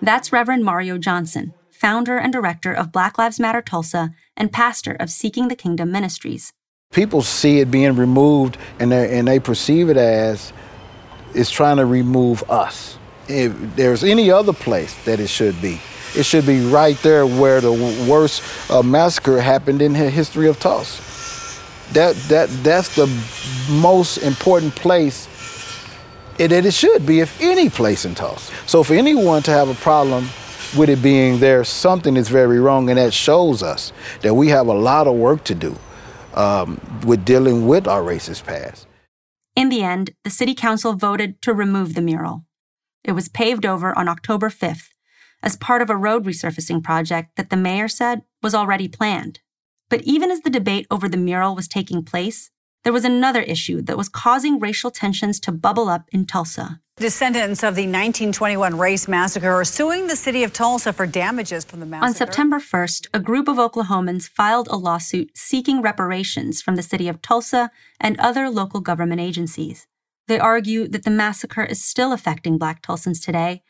That's 0.00 0.32
Reverend 0.32 0.64
Mareo 0.64 0.98
Johnson, 0.98 1.54
founder 1.70 2.18
and 2.18 2.32
director 2.32 2.72
of 2.72 2.90
Black 2.90 3.18
Lives 3.18 3.38
Matter 3.38 3.62
Tulsa 3.62 4.14
and 4.36 4.52
pastor 4.52 4.96
of 4.98 5.10
Seeking 5.10 5.46
the 5.46 5.56
Kingdom 5.56 5.92
Ministries. 5.92 6.52
People 6.90 7.22
see 7.22 7.60
it 7.60 7.70
being 7.70 7.94
removed 7.94 8.58
and, 8.80 8.92
and 8.92 9.28
they 9.28 9.38
perceive 9.38 9.90
it 9.90 9.96
as 9.96 10.52
it's 11.34 11.50
trying 11.50 11.76
to 11.76 11.86
remove 11.86 12.42
us. 12.50 12.98
If 13.28 13.54
there's 13.76 14.02
any 14.02 14.30
other 14.30 14.52
place 14.52 14.94
that 15.04 15.20
it 15.20 15.28
should 15.28 15.60
be, 15.62 15.80
it 16.14 16.24
should 16.24 16.46
be 16.46 16.64
right 16.66 16.96
there 16.98 17.26
where 17.26 17.60
the 17.60 17.72
worst 18.08 18.42
uh, 18.70 18.82
massacre 18.82 19.40
happened 19.40 19.80
in 19.80 19.94
the 19.94 20.10
history 20.10 20.48
of 20.48 20.58
Tulsa. 20.60 21.02
That 21.94 22.16
that 22.28 22.48
that's 22.62 22.94
the 22.94 23.06
most 23.70 24.18
important 24.18 24.74
place 24.74 25.28
that 26.38 26.52
it 26.52 26.74
should 26.74 27.06
be, 27.06 27.20
if 27.20 27.40
any 27.40 27.68
place 27.68 28.04
in 28.04 28.14
Tulsa. 28.14 28.52
So 28.66 28.82
for 28.82 28.94
anyone 28.94 29.42
to 29.42 29.50
have 29.50 29.68
a 29.68 29.74
problem 29.74 30.28
with 30.76 30.88
it 30.88 31.02
being 31.02 31.38
there, 31.38 31.64
something 31.64 32.16
is 32.16 32.28
very 32.28 32.58
wrong, 32.58 32.88
and 32.88 32.98
that 32.98 33.12
shows 33.12 33.62
us 33.62 33.92
that 34.22 34.34
we 34.34 34.48
have 34.48 34.66
a 34.66 34.72
lot 34.72 35.06
of 35.06 35.14
work 35.14 35.44
to 35.44 35.54
do 35.54 35.76
um, 36.34 36.80
with 37.06 37.24
dealing 37.24 37.66
with 37.66 37.86
our 37.86 38.02
racist 38.02 38.44
past. 38.44 38.86
In 39.54 39.68
the 39.68 39.82
end, 39.82 40.12
the 40.24 40.30
city 40.30 40.54
council 40.54 40.94
voted 40.94 41.42
to 41.42 41.52
remove 41.52 41.94
the 41.94 42.00
mural. 42.00 42.44
It 43.04 43.12
was 43.12 43.28
paved 43.28 43.66
over 43.66 43.96
on 43.96 44.08
October 44.08 44.48
5th 44.48 44.91
as 45.42 45.56
part 45.56 45.82
of 45.82 45.90
a 45.90 45.96
road 45.96 46.24
resurfacing 46.24 46.82
project 46.82 47.36
that 47.36 47.50
the 47.50 47.56
mayor 47.56 47.88
said 47.88 48.22
was 48.42 48.54
already 48.54 48.88
planned. 48.88 49.40
But 49.88 50.02
even 50.02 50.30
as 50.30 50.40
the 50.40 50.50
debate 50.50 50.86
over 50.90 51.08
the 51.08 51.16
mural 51.16 51.54
was 51.54 51.68
taking 51.68 52.02
place, 52.02 52.50
there 52.84 52.92
was 52.92 53.04
another 53.04 53.42
issue 53.42 53.80
that 53.82 53.96
was 53.96 54.08
causing 54.08 54.58
racial 54.58 54.90
tensions 54.90 55.38
to 55.40 55.52
bubble 55.52 55.88
up 55.88 56.08
in 56.12 56.26
Tulsa. 56.26 56.80
Descendants 56.96 57.62
of 57.62 57.74
the 57.74 57.82
1921 57.82 58.76
race 58.76 59.08
massacre 59.08 59.50
are 59.50 59.64
suing 59.64 60.06
the 60.06 60.16
city 60.16 60.44
of 60.44 60.52
Tulsa 60.52 60.92
for 60.92 61.06
damages 61.06 61.64
from 61.64 61.80
the 61.80 61.86
massacre. 61.86 62.06
On 62.06 62.14
September 62.14 62.58
1st, 62.58 63.06
a 63.14 63.20
group 63.20 63.48
of 63.48 63.56
Oklahomans 63.56 64.28
filed 64.28 64.68
a 64.68 64.76
lawsuit 64.76 65.30
seeking 65.34 65.80
reparations 65.80 66.60
from 66.60 66.76
the 66.76 66.82
city 66.82 67.08
of 67.08 67.22
Tulsa 67.22 67.70
and 67.98 68.18
other 68.18 68.50
local 68.50 68.80
government 68.80 69.20
agencies. 69.20 69.86
They 70.28 70.38
argue 70.38 70.86
that 70.88 71.04
the 71.04 71.10
massacre 71.10 71.64
is 71.64 71.82
still 71.82 72.12
affecting 72.12 72.58
Black 72.58 72.82
Tulsans 72.82 73.24
today 73.24 73.62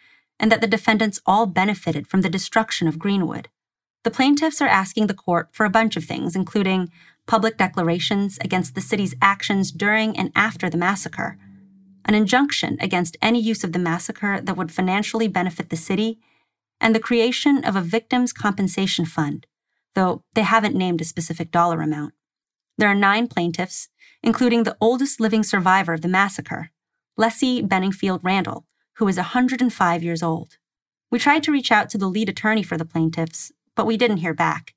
and 0.43 0.53
that 0.53 0.61
the 0.61 0.67
defendants 0.67 1.21
all 1.25 1.47
benefited 1.47 2.07
from 2.07 2.21
the 2.21 2.29
destruction 2.29 2.87
of 2.87 2.99
Greenwood. 2.99 3.49
The 4.05 4.11
plaintiffs 4.11 4.61
are 4.61 4.69
asking 4.69 5.07
the 5.07 5.15
court 5.15 5.49
for 5.53 5.65
a 5.65 5.71
bunch 5.71 5.97
of 5.97 6.05
things, 6.05 6.37
including 6.37 6.91
public 7.27 7.57
declarations 7.57 8.37
against 8.43 8.75
the 8.75 8.83
city's 8.83 9.15
actions 9.23 9.73
during 9.73 10.19
and 10.19 10.31
after 10.35 10.69
the 10.69 10.77
massacre 10.77 11.39
an 12.05 12.15
injunction 12.15 12.77
against 12.81 13.17
any 13.23 13.41
use 13.41 13.65
of 13.65 13.73
the 13.73 13.79
massacre 13.79 14.41
that 14.41 14.57
would 14.57 14.73
financially 14.73 15.29
benefit 15.29 15.71
the 15.71 15.77
city, 15.77 16.19
and 16.81 16.95
the 16.95 17.01
creation 17.01 17.65
of 17.65 17.77
a 17.77 17.81
victims' 17.81 18.33
compensation 18.33 19.05
fund, 19.05 19.47
though 19.95 20.25
they 20.35 20.43
haven't 20.43 20.75
named 20.75 21.01
a 21.01 21.05
specific 21.05 21.51
dollar 21.51 21.81
amount. 21.81 22.15
There 22.79 22.89
are 22.89 22.95
nine 22.95 23.29
plaintiffs, 23.29 23.89
including 24.23 24.65
the 24.65 24.77
oldest 24.81 25.21
living 25.21 25.43
survivor 25.43 25.93
of 25.93 26.01
the 26.01 26.09
massacre, 26.09 26.71
Lessie 27.19 27.67
Benningfield 27.67 28.21
Randle, 28.23 28.67
who 28.95 29.09
is 29.09 29.17
105 29.17 30.03
years 30.03 30.23
old. 30.23 30.59
We 31.11 31.19
tried 31.19 31.43
to 31.45 31.53
reach 31.53 31.71
out 31.71 31.91
to 31.91 31.99
the 31.99 32.09
lead 32.09 32.29
attorney 32.29 32.63
for 32.63 32.77
the 32.77 32.85
plaintiffs, 32.85 33.53
but 33.75 33.87
we 33.87 33.97
didn't 33.97 34.19
hear 34.19 34.35
back. 34.35 34.75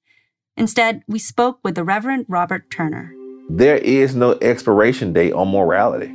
Instead, 0.57 1.03
we 1.07 1.19
spoke 1.19 1.59
with 1.63 1.75
the 1.75 1.83
Reverend 1.83 2.25
Robert 2.27 2.69
Turner. 2.69 3.13
There 3.49 3.77
is 3.77 4.15
no 4.15 4.37
expiration 4.41 5.13
date 5.13 5.33
on 5.33 5.49
morality. 5.49 6.07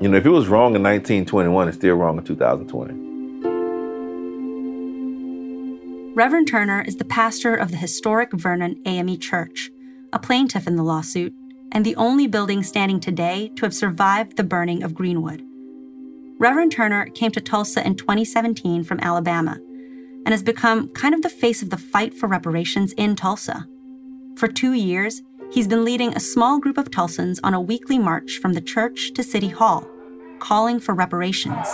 You 0.00 0.08
know, 0.08 0.16
if 0.16 0.26
it 0.26 0.30
was 0.30 0.48
wrong 0.48 0.74
in 0.74 0.82
1921, 0.82 1.68
it's 1.68 1.76
still 1.76 1.94
wrong 1.94 2.18
in 2.18 2.24
2020. 2.24 3.04
Reverend 6.14 6.48
Turner 6.48 6.82
is 6.82 6.96
the 6.96 7.04
pastor 7.04 7.54
of 7.54 7.70
the 7.70 7.76
historic 7.76 8.32
Vernon 8.32 8.80
AME 8.86 9.18
Church, 9.18 9.70
a 10.12 10.18
plaintiff 10.18 10.66
in 10.66 10.76
the 10.76 10.82
lawsuit, 10.82 11.32
and 11.72 11.84
the 11.84 11.96
only 11.96 12.26
building 12.26 12.62
standing 12.62 13.00
today 13.00 13.50
to 13.56 13.64
have 13.64 13.74
survived 13.74 14.36
the 14.36 14.44
burning 14.44 14.82
of 14.82 14.94
Greenwood. 14.94 15.42
Reverend 16.38 16.72
Turner 16.72 17.06
came 17.06 17.30
to 17.32 17.40
Tulsa 17.40 17.86
in 17.86 17.96
2017 17.96 18.84
from 18.84 19.00
Alabama 19.00 19.58
and 20.26 20.28
has 20.28 20.42
become 20.42 20.88
kind 20.88 21.14
of 21.14 21.22
the 21.22 21.28
face 21.28 21.62
of 21.62 21.70
the 21.70 21.76
fight 21.76 22.14
for 22.14 22.26
reparations 22.26 22.92
in 22.92 23.14
Tulsa. 23.16 23.66
For 24.36 24.48
two 24.48 24.72
years, 24.72 25.22
He's 25.54 25.68
been 25.68 25.84
leading 25.84 26.12
a 26.12 26.18
small 26.20 26.58
group 26.58 26.78
of 26.78 26.90
Tulsans 26.90 27.38
on 27.44 27.54
a 27.54 27.60
weekly 27.60 27.96
march 27.96 28.38
from 28.38 28.54
the 28.54 28.60
church 28.60 29.12
to 29.14 29.22
City 29.22 29.46
Hall, 29.46 29.88
calling 30.40 30.80
for 30.80 30.94
reparations. 30.94 31.68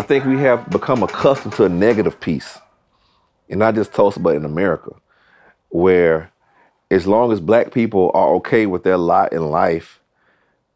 I 0.00 0.02
think 0.02 0.24
we 0.24 0.38
have 0.38 0.70
become 0.70 1.02
accustomed 1.02 1.52
to 1.56 1.66
a 1.66 1.68
negative 1.68 2.18
peace, 2.18 2.58
and 3.50 3.58
not 3.58 3.74
just 3.74 3.92
Tulsa, 3.92 4.18
but 4.18 4.34
in 4.34 4.46
America, 4.46 4.92
where 5.68 6.32
as 6.90 7.06
long 7.06 7.30
as 7.32 7.38
black 7.38 7.70
people 7.70 8.10
are 8.14 8.30
okay 8.36 8.64
with 8.64 8.82
their 8.82 8.96
lot 8.96 9.34
in 9.34 9.50
life, 9.50 10.00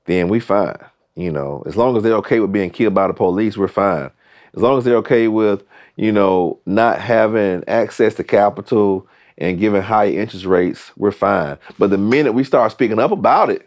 then 0.05 0.29
we 0.29 0.41
fine. 0.41 0.77
You 1.17 1.33
know, 1.33 1.63
as 1.65 1.75
long 1.75 1.97
as 1.97 2.03
they're 2.03 2.17
okay 2.17 2.39
with 2.39 2.53
being 2.53 2.69
killed 2.69 2.93
by 2.93 3.07
the 3.07 3.15
police, 3.15 3.57
we're 3.57 3.67
fine. 3.67 4.11
As 4.55 4.61
long 4.61 4.77
as 4.77 4.85
they're 4.85 4.97
okay 4.97 5.27
with, 5.29 5.63
you 5.97 6.13
know, 6.13 6.59
not 6.67 7.01
having 7.01 7.65
access 7.67 8.13
to 8.17 8.25
capital 8.25 9.09
and 9.39 9.59
giving 9.59 9.81
high 9.81 10.09
interest 10.11 10.45
rates, 10.45 10.93
we're 10.99 11.11
fine. 11.13 11.57
But 11.79 11.89
the 11.89 11.97
minute 11.97 12.33
we 12.33 12.45
start 12.45 12.73
speaking 12.73 12.99
up 12.99 13.11
about 13.11 13.49
it, 13.49 13.67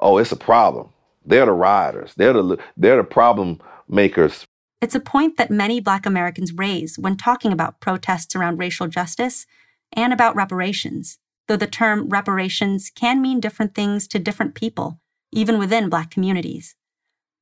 oh, 0.00 0.18
it's 0.18 0.32
a 0.32 0.36
problem. 0.36 0.90
They're 1.24 1.46
the 1.46 1.52
rioters. 1.52 2.12
They're 2.12 2.34
the 2.34 2.58
they're 2.76 2.98
the 2.98 3.04
problem 3.04 3.62
makers. 3.88 4.46
It's 4.80 4.94
a 4.94 5.00
point 5.00 5.36
that 5.36 5.50
many 5.50 5.80
black 5.80 6.04
Americans 6.04 6.52
raise 6.52 6.98
when 6.98 7.16
talking 7.16 7.52
about 7.52 7.80
protests 7.80 8.36
around 8.36 8.58
racial 8.58 8.86
justice 8.86 9.46
and 9.92 10.12
about 10.12 10.36
reparations, 10.36 11.18
though 11.48 11.56
the 11.56 11.66
term 11.66 12.08
reparations 12.08 12.90
can 12.94 13.22
mean 13.22 13.40
different 13.40 13.74
things 13.74 14.06
to 14.08 14.18
different 14.18 14.54
people, 14.54 15.00
even 15.32 15.58
within 15.58 15.88
Black 15.88 16.10
communities. 16.10 16.76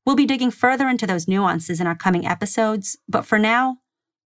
We'll 0.05 0.15
be 0.15 0.25
digging 0.25 0.51
further 0.51 0.87
into 0.87 1.07
those 1.07 1.27
nuances 1.27 1.79
in 1.79 1.87
our 1.87 1.95
coming 1.95 2.25
episodes, 2.25 2.97
but 3.07 3.25
for 3.25 3.39
now, 3.39 3.77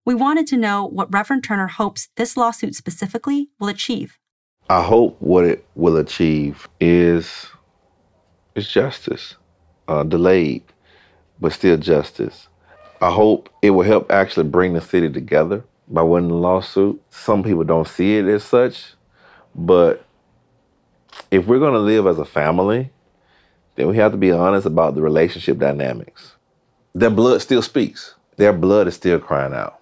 we 0.04 0.14
wanted 0.14 0.46
to 0.48 0.56
know 0.56 0.84
what 0.84 1.12
Reverend 1.12 1.44
Turner 1.44 1.68
hopes 1.68 2.08
this 2.16 2.36
lawsuit 2.36 2.74
specifically 2.74 3.50
will 3.60 3.68
achieve. 3.68 4.18
I 4.70 4.82
hope 4.82 5.16
what 5.20 5.44
it 5.44 5.64
will 5.74 5.96
achieve 5.96 6.68
is 6.80 7.46
is 8.54 8.68
justice, 8.68 9.36
uh, 9.86 10.02
delayed, 10.02 10.64
but 11.40 11.52
still 11.52 11.76
justice. 11.76 12.48
I 13.00 13.10
hope 13.10 13.48
it 13.62 13.70
will 13.70 13.84
help 13.84 14.10
actually 14.10 14.48
bring 14.48 14.74
the 14.74 14.80
city 14.80 15.08
together 15.10 15.64
by 15.86 16.02
winning 16.02 16.28
the 16.28 16.34
lawsuit. 16.34 17.00
Some 17.10 17.42
people 17.42 17.64
don't 17.64 17.86
see 17.86 18.16
it 18.16 18.26
as 18.26 18.44
such, 18.44 18.94
but 19.54 20.04
if 21.30 21.46
we're 21.46 21.58
going 21.58 21.74
to 21.74 21.78
live 21.78 22.06
as 22.06 22.18
a 22.18 22.24
family, 22.24 22.90
then 23.76 23.86
we 23.86 23.96
have 23.96 24.12
to 24.12 24.18
be 24.18 24.32
honest 24.32 24.66
about 24.66 24.94
the 24.94 25.02
relationship 25.02 25.58
dynamics. 25.58 26.34
Their 26.94 27.10
blood 27.10 27.40
still 27.40 27.62
speaks. 27.62 28.14
Their 28.36 28.52
blood 28.52 28.88
is 28.88 28.94
still 28.94 29.18
crying 29.18 29.54
out. 29.54 29.80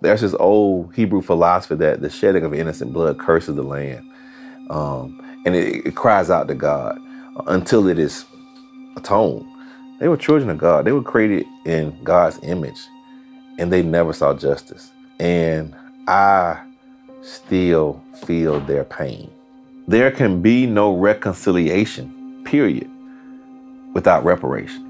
There's 0.00 0.20
this 0.20 0.34
old 0.34 0.94
Hebrew 0.94 1.22
philosophy 1.22 1.76
that 1.76 2.00
the 2.00 2.10
shedding 2.10 2.44
of 2.44 2.52
innocent 2.52 2.92
blood 2.92 3.18
curses 3.18 3.56
the 3.56 3.62
land. 3.62 4.10
Um, 4.70 5.42
and 5.46 5.54
it, 5.54 5.86
it 5.86 5.96
cries 5.96 6.30
out 6.30 6.48
to 6.48 6.54
God 6.54 6.98
until 7.46 7.88
it 7.88 7.98
is 7.98 8.24
atoned. 8.96 9.46
They 9.98 10.08
were 10.08 10.16
children 10.16 10.50
of 10.50 10.58
God. 10.58 10.84
They 10.84 10.92
were 10.92 11.02
created 11.02 11.46
in 11.64 12.02
God's 12.04 12.38
image, 12.42 12.80
and 13.58 13.72
they 13.72 13.82
never 13.82 14.12
saw 14.12 14.34
justice. 14.34 14.90
And 15.18 15.74
I 16.06 16.62
still 17.22 18.02
feel 18.26 18.60
their 18.60 18.84
pain. 18.84 19.30
There 19.88 20.10
can 20.10 20.42
be 20.42 20.66
no 20.66 20.94
reconciliation, 20.96 22.42
period, 22.44 22.90
without 23.94 24.24
reparations. 24.24 24.82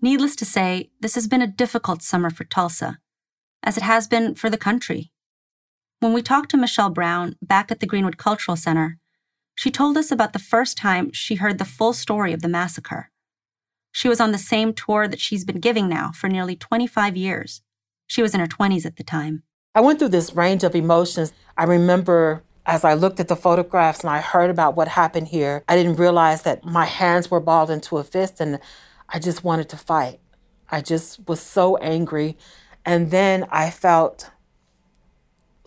Needless 0.00 0.36
to 0.36 0.44
say, 0.44 0.90
this 1.00 1.16
has 1.16 1.26
been 1.26 1.42
a 1.42 1.46
difficult 1.48 2.02
summer 2.02 2.30
for 2.30 2.44
Tulsa, 2.44 2.98
as 3.64 3.76
it 3.76 3.82
has 3.82 4.06
been 4.06 4.36
for 4.36 4.48
the 4.48 4.56
country. 4.56 5.10
When 5.98 6.12
we 6.12 6.22
talked 6.22 6.52
to 6.52 6.56
Michelle 6.56 6.90
Brown 6.90 7.34
back 7.42 7.72
at 7.72 7.80
the 7.80 7.86
Greenwood 7.86 8.16
Cultural 8.16 8.56
Center, 8.56 8.98
she 9.58 9.72
told 9.72 9.96
us 9.96 10.12
about 10.12 10.32
the 10.32 10.38
first 10.38 10.76
time 10.78 11.10
she 11.10 11.34
heard 11.34 11.58
the 11.58 11.64
full 11.64 11.92
story 11.92 12.32
of 12.32 12.42
the 12.42 12.48
massacre. 12.48 13.10
She 13.90 14.08
was 14.08 14.20
on 14.20 14.30
the 14.30 14.38
same 14.38 14.72
tour 14.72 15.08
that 15.08 15.18
she's 15.18 15.44
been 15.44 15.58
giving 15.58 15.88
now 15.88 16.12
for 16.12 16.28
nearly 16.28 16.54
25 16.54 17.16
years. 17.16 17.62
She 18.06 18.22
was 18.22 18.34
in 18.34 18.38
her 18.38 18.46
20s 18.46 18.86
at 18.86 18.94
the 18.94 19.02
time. 19.02 19.42
I 19.74 19.80
went 19.80 19.98
through 19.98 20.10
this 20.10 20.32
range 20.32 20.62
of 20.62 20.76
emotions. 20.76 21.32
I 21.56 21.64
remember 21.64 22.44
as 22.66 22.84
I 22.84 22.94
looked 22.94 23.18
at 23.18 23.26
the 23.26 23.34
photographs 23.34 24.02
and 24.02 24.10
I 24.10 24.20
heard 24.20 24.48
about 24.48 24.76
what 24.76 24.86
happened 24.86 25.26
here, 25.26 25.64
I 25.68 25.74
didn't 25.74 25.96
realize 25.96 26.42
that 26.42 26.64
my 26.64 26.84
hands 26.84 27.28
were 27.28 27.40
balled 27.40 27.68
into 27.68 27.98
a 27.98 28.04
fist 28.04 28.40
and 28.40 28.60
I 29.08 29.18
just 29.18 29.42
wanted 29.42 29.68
to 29.70 29.76
fight. 29.76 30.20
I 30.70 30.82
just 30.82 31.26
was 31.26 31.40
so 31.40 31.78
angry. 31.78 32.38
And 32.84 33.10
then 33.10 33.44
I 33.50 33.70
felt 33.70 34.30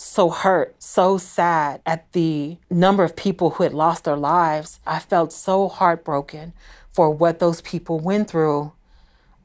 so 0.02 0.30
hurt, 0.30 0.76
so 0.82 1.18
sad 1.18 1.82
at 1.86 2.12
the 2.14 2.58
number 2.70 3.04
of 3.04 3.16
people 3.16 3.52
who 3.52 3.64
had 3.64 3.74
lost 3.74 4.04
their 4.04 4.16
lives. 4.16 4.80
I 4.86 5.00
felt 5.00 5.32
so 5.32 5.68
heartbroken 5.68 6.54
for 6.92 7.12
what 7.12 7.40
those 7.40 7.62
people 7.62 8.00
went 8.00 8.30
through. 8.30 8.74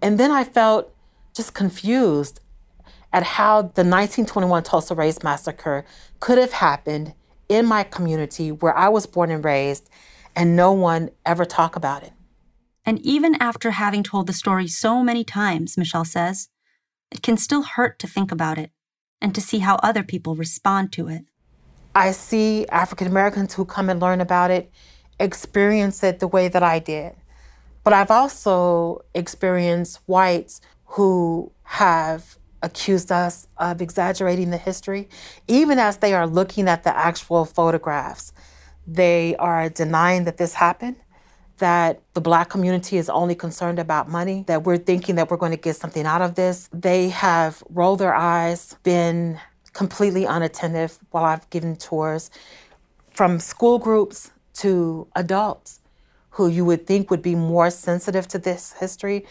And 0.03 0.19
then 0.19 0.31
I 0.31 0.45
felt 0.45 0.93
just 1.35 1.55
confused 1.55 2.41
at 3.13 3.23
how 3.23 3.63
the 3.63 3.85
1921 3.85 4.63
Tulsa 4.63 4.95
Race 4.95 5.23
Massacre 5.23 5.85
could 6.21 6.39
have 6.39 6.53
happened 6.53 7.15
in 7.49 7.67
my 7.67 7.85
community 7.85 8.51
where 8.51 8.77
I 8.77 8.89
was 8.89 9.07
born 9.07 9.31
and 9.31 9.45
raised, 9.45 9.89
and 10.35 10.57
no 10.57 10.73
one 10.73 11.11
ever 11.25 11.45
talked 11.45 11.77
about 11.77 12.03
it. 12.03 12.13
And 12.85 12.99
even 13.01 13.37
after 13.37 13.73
having 13.73 14.03
told 14.03 14.27
the 14.27 14.33
story 14.33 14.69
so 14.69 15.03
many 15.03 15.25
times, 15.25 15.79
Michelle 15.79 16.05
says, 16.05 16.49
it 17.11 17.23
can 17.23 17.37
still 17.37 17.63
hurt 17.63 17.99
to 18.01 18.07
think 18.07 18.33
about 18.33 18.59
it 18.59 18.71
and 19.21 19.35
to 19.35 19.41
see 19.41 19.59
how 19.59 19.77
other 19.83 20.03
people 20.03 20.35
respond 20.35 20.93
to 20.93 21.09
it. 21.09 21.25
I 21.95 22.13
see 22.13 22.67
African 22.69 23.07
Americans 23.07 23.55
who 23.55 23.65
come 23.65 23.89
and 23.89 24.01
learn 24.01 24.21
about 24.21 24.51
it 24.51 24.71
experience 25.19 26.03
it 26.03 26.19
the 26.19 26.29
way 26.29 26.49
that 26.49 26.63
I 26.63 26.79
did. 26.79 27.15
But 27.85 27.93
I've 27.93 28.11
also 28.11 29.05
experienced 29.15 30.01
whites 30.07 30.61
who 30.85 31.53
have 31.63 32.37
accused 32.63 33.13
us 33.13 33.47
of 33.57 33.81
exaggerating 33.81 34.51
the 34.51 34.57
history, 34.57 35.09
even 35.47 35.79
as 35.79 35.99
they 35.99 36.13
are 36.15 36.27
looking 36.27 36.69
at 36.69 36.83
the 36.83 36.97
actual 36.97 37.45
photographs. 37.45 38.33
They 38.87 39.37
are 39.37 39.69
denying 39.69 40.25
that 40.25 40.37
this 40.37 40.55
happened, 40.55 40.97
that 41.59 42.01
the 42.15 42.21
black 42.21 42.51
community 42.51 42.99
is 42.99 43.09
only 43.09 43.35
concerned 43.35 43.79
about 43.79 44.09
money, 44.09 44.45
that 44.47 44.65
we're 44.65 44.79
thinking 44.79 45.15
that 45.17 45.31
we're 45.31 45.37
going 45.37 45.53
to 45.53 45.57
get 45.57 45.77
something 45.77 46.07
out 46.07 46.23
of 46.23 46.35
this. 46.35 46.69
They 46.73 47.09
have 47.11 47.63
rolled 47.71 48.01
their 48.01 48.15
eyes, 48.15 48.77
been 48.83 49.41
completely 49.73 50.27
unattentive 50.27 50.99
while 51.11 51.25
I've 51.25 51.49
given 51.51 51.77
tours, 51.77 52.31
from 53.11 53.41
school 53.41 53.79
groups 53.79 54.31
to 54.55 55.07
adults 55.15 55.81
who 56.37 56.49
you 56.49 56.67
would 56.67 56.87
think 56.87 57.11
would 57.11 57.23
be 57.23 57.35
more 57.35 57.71
sensitive 57.71 58.29
to 58.29 58.39
this 58.39 58.75
history, 58.79 59.25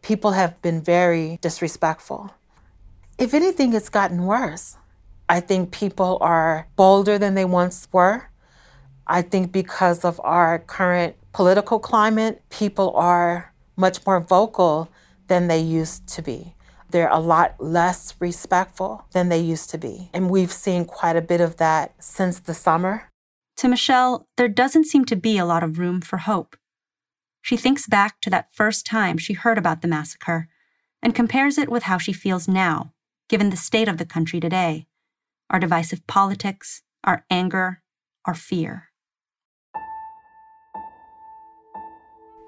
people 0.00 0.30
have 0.30 0.60
been 0.62 0.80
very 0.80 1.38
disrespectful. 1.40 2.30
If 3.18 3.34
anything, 3.34 3.74
it's 3.74 3.88
gotten 3.88 4.26
worse. 4.26 4.76
I 5.28 5.40
think 5.40 5.72
people 5.72 6.18
are 6.20 6.68
bolder 6.76 7.18
than 7.18 7.34
they 7.34 7.44
once 7.44 7.88
were. 7.90 8.28
I 9.08 9.22
think 9.22 9.50
because 9.50 10.04
of 10.04 10.20
our 10.22 10.60
current 10.60 11.16
political 11.32 11.78
climate, 11.78 12.42
people 12.50 12.94
are 12.94 13.52
much 13.76 14.04
more 14.06 14.20
vocal 14.20 14.90
than 15.28 15.48
they 15.48 15.58
used 15.58 16.06
to 16.08 16.22
be. 16.22 16.54
They're 16.90 17.08
a 17.08 17.18
lot 17.18 17.54
less 17.58 18.14
respectful 18.20 19.06
than 19.12 19.30
they 19.30 19.40
used 19.40 19.70
to 19.70 19.78
be. 19.78 20.10
And 20.12 20.28
we've 20.28 20.52
seen 20.52 20.84
quite 20.84 21.16
a 21.16 21.22
bit 21.22 21.40
of 21.40 21.56
that 21.56 21.94
since 21.98 22.38
the 22.38 22.52
summer. 22.54 23.08
To 23.56 23.68
Michelle, 23.68 24.26
there 24.36 24.48
doesn't 24.48 24.84
seem 24.84 25.04
to 25.06 25.16
be 25.16 25.38
a 25.38 25.46
lot 25.46 25.62
of 25.62 25.78
room 25.78 26.00
for 26.00 26.18
hope. 26.18 26.56
She 27.40 27.56
thinks 27.56 27.86
back 27.86 28.20
to 28.20 28.30
that 28.30 28.52
first 28.52 28.84
time 28.84 29.16
she 29.18 29.32
heard 29.32 29.58
about 29.58 29.80
the 29.80 29.88
massacre 29.88 30.48
and 31.02 31.14
compares 31.14 31.58
it 31.58 31.68
with 31.68 31.84
how 31.84 31.98
she 31.98 32.12
feels 32.12 32.46
now, 32.46 32.92
given 33.28 33.50
the 33.50 33.56
state 33.56 33.88
of 33.88 33.96
the 33.96 34.06
country 34.06 34.38
today 34.38 34.86
our 35.50 35.58
divisive 35.58 36.06
politics, 36.06 36.82
our 37.04 37.26
anger, 37.28 37.82
our 38.24 38.32
fear. 38.32 38.91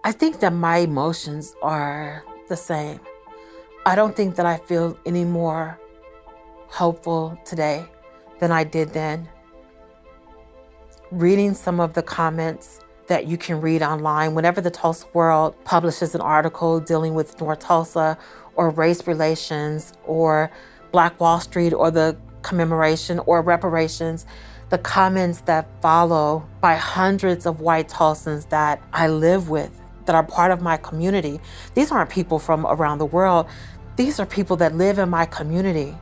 I 0.04 0.12
think 0.12 0.40
that 0.40 0.52
my 0.52 0.78
emotions 0.78 1.56
are 1.62 2.22
the 2.48 2.56
same. 2.56 3.00
I 3.86 3.96
don't 3.96 4.14
think 4.14 4.36
that 4.36 4.46
I 4.46 4.58
feel 4.58 4.96
any 5.04 5.24
more 5.24 5.80
hopeful 6.68 7.38
today 7.44 7.86
than 8.38 8.52
I 8.52 8.64
did 8.64 8.90
then 8.90 9.28
reading 11.10 11.54
some 11.54 11.78
of 11.78 11.94
the 11.94 12.02
comments 12.02 12.80
that 13.06 13.26
you 13.26 13.38
can 13.38 13.60
read 13.60 13.82
online 13.82 14.34
whenever 14.34 14.60
the 14.60 14.70
Tulsa 14.70 15.06
World 15.12 15.54
publishes 15.64 16.14
an 16.14 16.20
article 16.20 16.80
dealing 16.80 17.14
with 17.14 17.40
North 17.40 17.60
Tulsa 17.60 18.18
or 18.56 18.70
race 18.70 19.06
relations 19.06 19.92
or 20.04 20.50
Black 20.90 21.18
Wall 21.20 21.38
Street 21.38 21.72
or 21.72 21.90
the 21.90 22.16
commemoration 22.42 23.20
or 23.20 23.42
reparations, 23.42 24.26
the 24.70 24.78
comments 24.78 25.42
that 25.42 25.68
follow 25.80 26.44
by 26.60 26.74
hundreds 26.74 27.46
of 27.46 27.60
white 27.60 27.88
Tulsans 27.88 28.48
that 28.48 28.82
I 28.92 29.08
live 29.08 29.48
with, 29.48 29.80
that 30.06 30.14
are 30.14 30.24
part 30.24 30.50
of 30.50 30.60
my 30.60 30.76
community. 30.76 31.40
These 31.74 31.92
aren't 31.92 32.10
people 32.10 32.38
from 32.38 32.66
around 32.66 32.98
the 32.98 33.06
world. 33.06 33.46
These 33.96 34.18
are 34.20 34.26
people 34.26 34.56
that 34.56 34.74
live 34.74 34.98
in 34.98 35.08
my 35.08 35.26
community, 35.26 35.96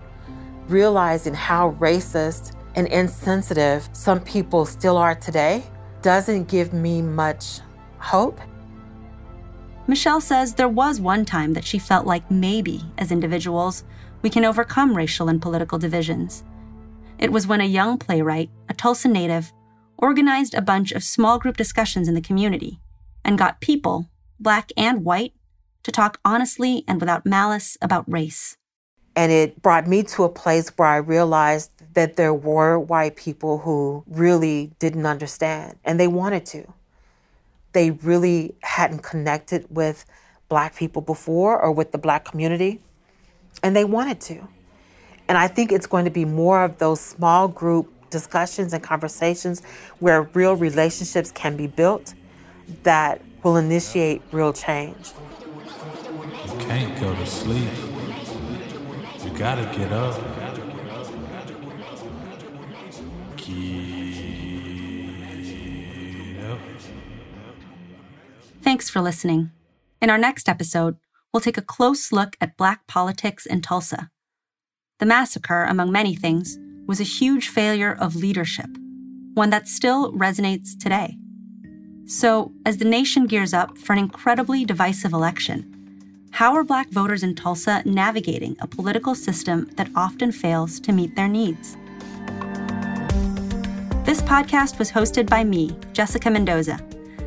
realizing 0.66 1.34
how 1.34 1.72
racist 1.72 2.56
and 2.74 2.86
insensitive 2.88 3.88
some 3.92 4.20
people 4.20 4.64
still 4.64 4.96
are 4.96 5.14
today 5.14 5.64
doesn't 6.00 6.48
give 6.48 6.72
me 6.72 7.02
much 7.02 7.60
hope. 7.98 8.40
Michelle 9.86 10.20
says 10.20 10.54
there 10.54 10.68
was 10.68 11.00
one 11.00 11.24
time 11.24 11.52
that 11.52 11.64
she 11.64 11.78
felt 11.78 12.06
like 12.06 12.30
maybe, 12.30 12.82
as 12.98 13.12
individuals, 13.12 13.84
we 14.22 14.30
can 14.30 14.44
overcome 14.44 14.96
racial 14.96 15.28
and 15.28 15.42
political 15.42 15.78
divisions. 15.78 16.44
It 17.18 17.32
was 17.32 17.46
when 17.46 17.60
a 17.60 17.64
young 17.64 17.98
playwright, 17.98 18.50
a 18.68 18.74
Tulsa 18.74 19.08
native, 19.08 19.52
organized 19.98 20.54
a 20.54 20.62
bunch 20.62 20.92
of 20.92 21.04
small 21.04 21.38
group 21.38 21.56
discussions 21.56 22.08
in 22.08 22.14
the 22.14 22.20
community 22.20 22.81
and 23.24 23.38
got 23.38 23.60
people, 23.60 24.10
black 24.38 24.72
and 24.76 25.04
white, 25.04 25.32
to 25.82 25.92
talk 25.92 26.20
honestly 26.24 26.84
and 26.86 27.00
without 27.00 27.26
malice 27.26 27.76
about 27.82 28.10
race. 28.10 28.56
And 29.14 29.30
it 29.30 29.60
brought 29.60 29.86
me 29.86 30.02
to 30.04 30.24
a 30.24 30.28
place 30.28 30.70
where 30.70 30.88
I 30.88 30.96
realized 30.96 31.70
that 31.94 32.16
there 32.16 32.32
were 32.32 32.78
white 32.78 33.16
people 33.16 33.58
who 33.58 34.04
really 34.06 34.72
didn't 34.78 35.06
understand 35.06 35.78
and 35.84 36.00
they 36.00 36.08
wanted 36.08 36.46
to. 36.46 36.72
They 37.72 37.90
really 37.90 38.54
hadn't 38.62 39.02
connected 39.02 39.66
with 39.70 40.04
black 40.48 40.76
people 40.76 41.02
before 41.02 41.60
or 41.60 41.72
with 41.72 41.92
the 41.92 41.98
black 41.98 42.24
community. 42.24 42.80
And 43.62 43.76
they 43.76 43.84
wanted 43.84 44.20
to. 44.22 44.48
And 45.28 45.38
I 45.38 45.48
think 45.48 45.72
it's 45.72 45.86
going 45.86 46.04
to 46.04 46.10
be 46.10 46.24
more 46.24 46.64
of 46.64 46.78
those 46.78 47.00
small 47.00 47.48
group 47.48 47.92
discussions 48.10 48.72
and 48.72 48.82
conversations 48.82 49.62
where 49.98 50.22
real 50.34 50.54
relationships 50.54 51.30
can 51.32 51.56
be 51.56 51.66
built 51.66 52.14
that 52.82 53.22
will 53.42 53.56
initiate 53.56 54.22
real 54.32 54.52
change. 54.52 55.12
You 56.46 56.58
can't 56.58 56.98
go 57.00 57.14
to 57.14 57.26
sleep. 57.26 57.68
You 59.24 59.30
gotta 59.38 59.64
get 59.76 59.92
up. 59.92 60.20
Get 63.36 63.46
up. 66.50 66.58
Thanks 68.62 68.88
for 68.88 69.00
listening. 69.00 69.50
In 70.00 70.10
our 70.10 70.18
next 70.18 70.48
episode, 70.48 70.96
we'll 71.32 71.40
take 71.40 71.58
a 71.58 71.62
close 71.62 72.12
look 72.12 72.36
at 72.40 72.56
Black 72.56 72.86
politics 72.86 73.46
in 73.46 73.60
Tulsa. 73.60 74.10
The 74.98 75.06
massacre, 75.06 75.64
among 75.64 75.90
many 75.90 76.14
things, 76.14 76.58
was 76.86 77.00
a 77.00 77.04
huge 77.04 77.48
failure 77.48 77.92
of 77.92 78.16
leadership, 78.16 78.68
one 79.34 79.50
that 79.50 79.68
still 79.68 80.12
resonates 80.12 80.78
today. 80.78 81.16
So, 82.06 82.52
as 82.66 82.78
the 82.78 82.84
nation 82.84 83.26
gears 83.26 83.54
up 83.54 83.78
for 83.78 83.92
an 83.92 83.98
incredibly 83.98 84.64
divisive 84.64 85.12
election, 85.12 85.68
how 86.32 86.54
are 86.54 86.64
Black 86.64 86.88
voters 86.90 87.22
in 87.22 87.34
Tulsa 87.34 87.82
navigating 87.84 88.56
a 88.60 88.66
political 88.66 89.14
system 89.14 89.70
that 89.76 89.90
often 89.94 90.32
fails 90.32 90.80
to 90.80 90.92
meet 90.92 91.14
their 91.14 91.28
needs? 91.28 91.76
This 94.04 94.20
podcast 94.22 94.78
was 94.78 94.90
hosted 94.90 95.28
by 95.28 95.44
me, 95.44 95.76
Jessica 95.92 96.28
Mendoza. 96.28 96.80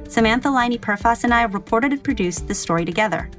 Samantha 0.10 0.50
Laine 0.50 0.78
Perfas 0.78 1.24
and 1.24 1.34
I 1.34 1.44
reported 1.44 1.92
and 1.92 2.04
produced 2.04 2.48
this 2.48 2.60
story 2.60 2.84
together. 2.84 3.30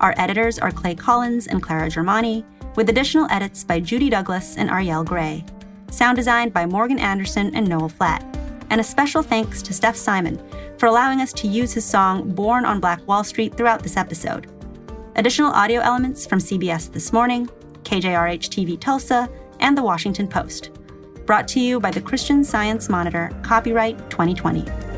Our 0.00 0.14
editors 0.16 0.58
are 0.58 0.72
Clay 0.72 0.94
Collins 0.94 1.46
and 1.46 1.62
Clara 1.62 1.88
Germani, 1.88 2.44
with 2.76 2.88
additional 2.88 3.26
edits 3.30 3.62
by 3.62 3.80
Judy 3.80 4.10
Douglas 4.10 4.56
and 4.56 4.70
Ariel 4.70 5.04
Gray. 5.04 5.44
Sound 5.90 6.16
designed 6.16 6.52
by 6.52 6.66
Morgan 6.66 6.98
Anderson 6.98 7.54
and 7.54 7.68
Noel 7.68 7.88
Flatt. 7.88 8.24
And 8.70 8.80
a 8.80 8.84
special 8.84 9.22
thanks 9.22 9.62
to 9.62 9.74
Steph 9.74 9.96
Simon 9.96 10.40
for 10.78 10.86
allowing 10.86 11.20
us 11.20 11.32
to 11.34 11.48
use 11.48 11.72
his 11.72 11.84
song 11.84 12.30
Born 12.30 12.64
on 12.64 12.80
Black 12.80 13.06
Wall 13.06 13.24
Street 13.24 13.56
throughout 13.56 13.82
this 13.82 13.96
episode. 13.96 14.46
Additional 15.16 15.52
audio 15.52 15.80
elements 15.80 16.24
from 16.24 16.38
CBS 16.38 16.90
This 16.90 17.12
Morning, 17.12 17.48
KJRH 17.82 18.48
TV 18.48 18.80
Tulsa, 18.80 19.28
and 19.58 19.76
The 19.76 19.82
Washington 19.82 20.28
Post. 20.28 20.70
Brought 21.26 21.48
to 21.48 21.60
you 21.60 21.78
by 21.78 21.90
the 21.90 22.00
Christian 22.00 22.42
Science 22.42 22.88
Monitor, 22.88 23.30
copyright 23.42 23.98
2020. 24.10 24.89